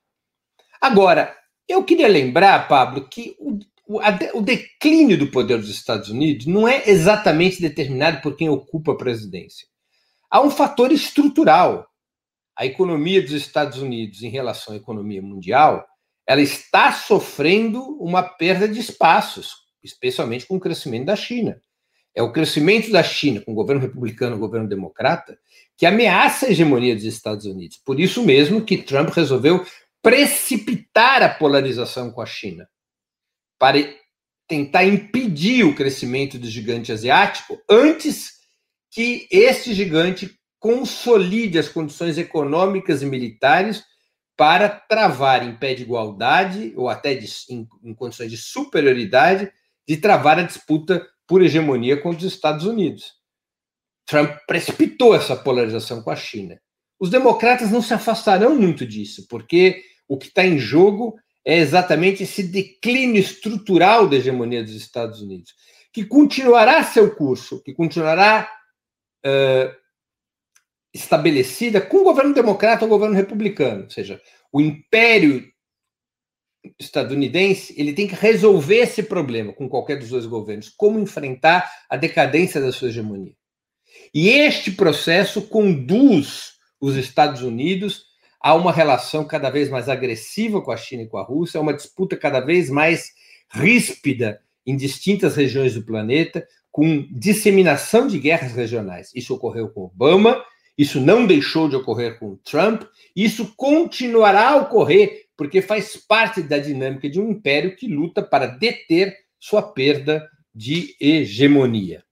Agora, 0.82 1.36
eu 1.68 1.84
queria 1.84 2.08
lembrar, 2.08 2.68
Pablo, 2.68 3.08
que 3.08 3.38
o, 3.92 4.00
a, 4.00 4.18
o 4.34 4.42
declínio 4.42 5.18
do 5.18 5.28
poder 5.28 5.58
dos 5.58 5.70
Estados 5.70 6.10
Unidos 6.10 6.46
não 6.46 6.68
é 6.68 6.90
exatamente 6.90 7.62
determinado 7.62 8.22
por 8.22 8.36
quem 8.36 8.50
ocupa 8.50 8.94
a 8.94 8.98
presidência. 8.98 9.68
Há 10.30 10.42
um 10.42 10.50
fator 10.50 10.92
estrutural 10.92 11.86
a 12.56 12.66
economia 12.66 13.22
dos 13.22 13.32
Estados 13.32 13.80
Unidos 13.80 14.24
em 14.24 14.30
relação 14.30 14.74
à 14.74 14.78
economia 14.78 15.22
mundial, 15.22 15.86
ela 16.28 16.42
está 16.42 16.92
sofrendo 16.92 17.82
uma 18.00 18.22
perda 18.22 18.68
de 18.68 18.80
espaços, 18.80 19.56
especialmente 19.84 20.46
com 20.46 20.58
o 20.58 20.60
crescimento 20.60 21.06
da 21.06 21.16
China. 21.16 21.60
É 22.14 22.22
o 22.22 22.32
crescimento 22.32 22.92
da 22.92 23.02
China 23.02 23.42
com 23.42 23.54
o 23.54 23.56
governo 23.56 23.82
republicano 23.82 24.36
o 24.36 24.40
governo 24.40 24.68
democrata 24.68 25.38
que 25.78 25.86
ameaça 25.86 26.46
a 26.46 26.50
hegemonia 26.52 26.94
dos 26.94 27.06
Estados 27.06 27.46
Unidos. 27.46 27.82
Por 27.84 28.00
isso 28.00 28.24
mesmo 28.24 28.64
que 28.64 28.78
Trump 28.78 29.10
resolveu 29.10 29.66
precipitar 30.02 31.24
a 31.24 31.30
polarização 31.30 32.12
com 32.12 32.22
a 32.22 32.26
China 32.26 32.68
para 33.62 33.78
tentar 34.48 34.86
impedir 34.86 35.64
o 35.64 35.76
crescimento 35.76 36.40
do 36.40 36.50
gigante 36.50 36.92
asiático 36.92 37.62
antes 37.70 38.32
que 38.90 39.28
este 39.30 39.72
gigante 39.76 40.36
consolide 40.58 41.60
as 41.60 41.70
condições 41.70 42.18
econômicas 42.18 43.04
e 43.04 43.06
militares 43.06 43.84
para 44.36 44.68
travar 44.68 45.48
em 45.48 45.56
pé 45.56 45.76
de 45.76 45.84
igualdade 45.84 46.74
ou 46.76 46.90
até 46.90 47.14
de, 47.14 47.28
em, 47.52 47.68
em 47.84 47.94
condições 47.94 48.32
de 48.32 48.38
superioridade 48.38 49.52
de 49.88 49.98
travar 49.98 50.40
a 50.40 50.44
disputa 50.44 51.08
por 51.28 51.44
hegemonia 51.44 52.02
contra 52.02 52.26
os 52.26 52.34
Estados 52.34 52.66
Unidos. 52.66 53.14
Trump 54.08 54.36
precipitou 54.48 55.14
essa 55.14 55.36
polarização 55.36 56.02
com 56.02 56.10
a 56.10 56.16
China. 56.16 56.60
Os 57.00 57.12
democratas 57.12 57.70
não 57.70 57.82
se 57.84 57.94
afastarão 57.94 58.56
muito 58.56 58.88
disso, 58.88 59.28
porque 59.30 59.84
o 60.08 60.18
que 60.18 60.30
está 60.30 60.44
em 60.44 60.58
jogo 60.58 61.16
é 61.46 61.58
exatamente 61.58 62.24
esse 62.24 62.44
declínio 62.44 63.20
estrutural 63.20 64.08
da 64.08 64.18
hegemonia 64.18 64.64
dos 64.64 64.76
Estados 64.76 65.22
Unidos, 65.22 65.54
que 65.92 66.06
continuará 66.06 66.84
seu 66.84 67.16
curso, 67.16 67.62
que 67.64 67.74
continuará 67.74 68.50
uh, 69.26 69.76
estabelecida 70.94 71.82
com 71.82 71.98
o 71.98 72.04
governo 72.04 72.34
democrata 72.34 72.86
ou 72.86 72.90
governo 72.90 73.16
republicano, 73.16 73.84
ou 73.84 73.90
seja, 73.90 74.22
o 74.52 74.62
império 74.62 75.50
estadunidense 76.80 77.74
ele 77.76 77.94
tem 77.94 78.08
que 78.08 78.14
resolver 78.14 78.78
esse 78.78 79.02
problema 79.02 79.52
com 79.52 79.68
qualquer 79.68 79.98
dos 79.98 80.10
dois 80.10 80.26
governos, 80.26 80.70
como 80.70 81.00
enfrentar 81.00 81.72
a 81.90 81.98
decadência 81.98 82.62
da 82.62 82.72
sua 82.72 82.90
hegemonia. 82.90 83.34
E 84.14 84.30
este 84.30 84.72
processo 84.72 85.42
conduz 85.44 86.54
os 86.80 86.96
Estados 86.96 87.42
Unidos 87.42 88.11
a 88.44 88.54
uma 88.56 88.72
relação 88.72 89.24
cada 89.24 89.50
vez 89.50 89.70
mais 89.70 89.88
agressiva 89.88 90.62
com 90.62 90.72
a 90.72 90.78
China 90.78 91.04
e 91.04 91.08
com 91.08 91.18
a 91.18 91.24
Rússia, 91.24 91.58
a 91.58 91.62
uma 91.62 91.74
disputa 91.74 92.18
cada 92.18 92.40
vez 92.40 92.70
mais 92.70 93.12
ríspida 93.50 94.42
em 94.66 94.76
distintas 94.76 95.36
regiões 95.36 95.74
do 95.74 95.84
planeta, 95.84 96.46
com 96.72 97.08
disseminação 97.12 98.08
de 98.08 98.18
guerras 98.18 98.54
regionais. 98.54 99.12
Isso 99.14 99.34
ocorreu 99.34 99.70
com 99.70 99.84
Obama 99.84 100.42
isso 100.78 101.00
não 101.00 101.28
deixou 101.28 101.70
de 101.70 101.76
ocorrer 101.76 102.18
com 102.18 102.38
Trump, 102.38 102.84
isso 103.16 103.54
continuará 103.56 104.50
a 104.50 104.56
ocorrer, 104.58 105.26
porque 105.38 105.62
faz 105.62 105.96
parte 105.96 106.42
da 106.42 106.58
dinâmica 106.58 107.10
de 107.10 107.20
um 107.20 107.30
império 107.30 107.76
que 107.76 107.88
luta 107.88 108.24
para 108.24 108.48
deter 108.48 109.16
sua 109.40 109.62
perda 109.62 110.28
de 110.54 110.96
hegemonia. 111.00 112.04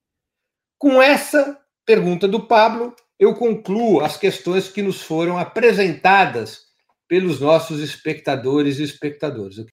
Com 0.78 1.02
essa 1.02 1.60
pergunta 1.86 2.28
do 2.28 2.46
Pablo, 2.46 2.96
eu 3.20 3.36
concluo 3.36 4.00
as 4.00 4.16
questões 4.16 4.70
que 4.70 4.82
nos 4.82 5.02
foram 5.02 5.38
apresentadas 5.38 6.62
pelos 7.08 7.42
nossos 7.42 7.82
espectadores 7.82 8.80
e 8.80 8.84
espectadoras. 8.84 9.66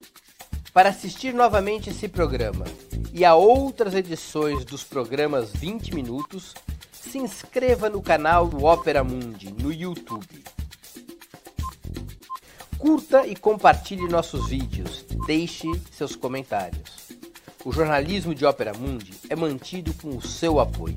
Para 0.72 0.88
assistir 0.88 1.32
novamente 1.32 1.90
esse 1.90 2.08
programa 2.08 2.64
e 3.12 3.24
a 3.24 3.34
outras 3.34 3.94
edições 3.94 4.64
dos 4.64 4.82
programas 4.82 5.52
20 5.52 5.94
Minutos, 5.94 6.54
se 6.92 7.18
inscreva 7.18 7.88
no 7.88 8.02
canal 8.02 8.48
do 8.48 8.64
Opera 8.64 9.04
Mundi 9.04 9.52
no 9.52 9.72
YouTube. 9.72 10.44
Curta 12.76 13.26
e 13.26 13.36
compartilhe 13.36 14.08
nossos 14.08 14.48
vídeos, 14.48 15.04
deixe 15.26 15.66
seus 15.92 16.16
comentários. 16.16 17.06
O 17.64 17.72
jornalismo 17.72 18.34
de 18.34 18.44
Opera 18.44 18.72
Mundi 18.74 19.12
é 19.30 19.36
mantido 19.36 19.94
com 19.94 20.10
o 20.16 20.22
seu 20.22 20.60
apoio. 20.60 20.96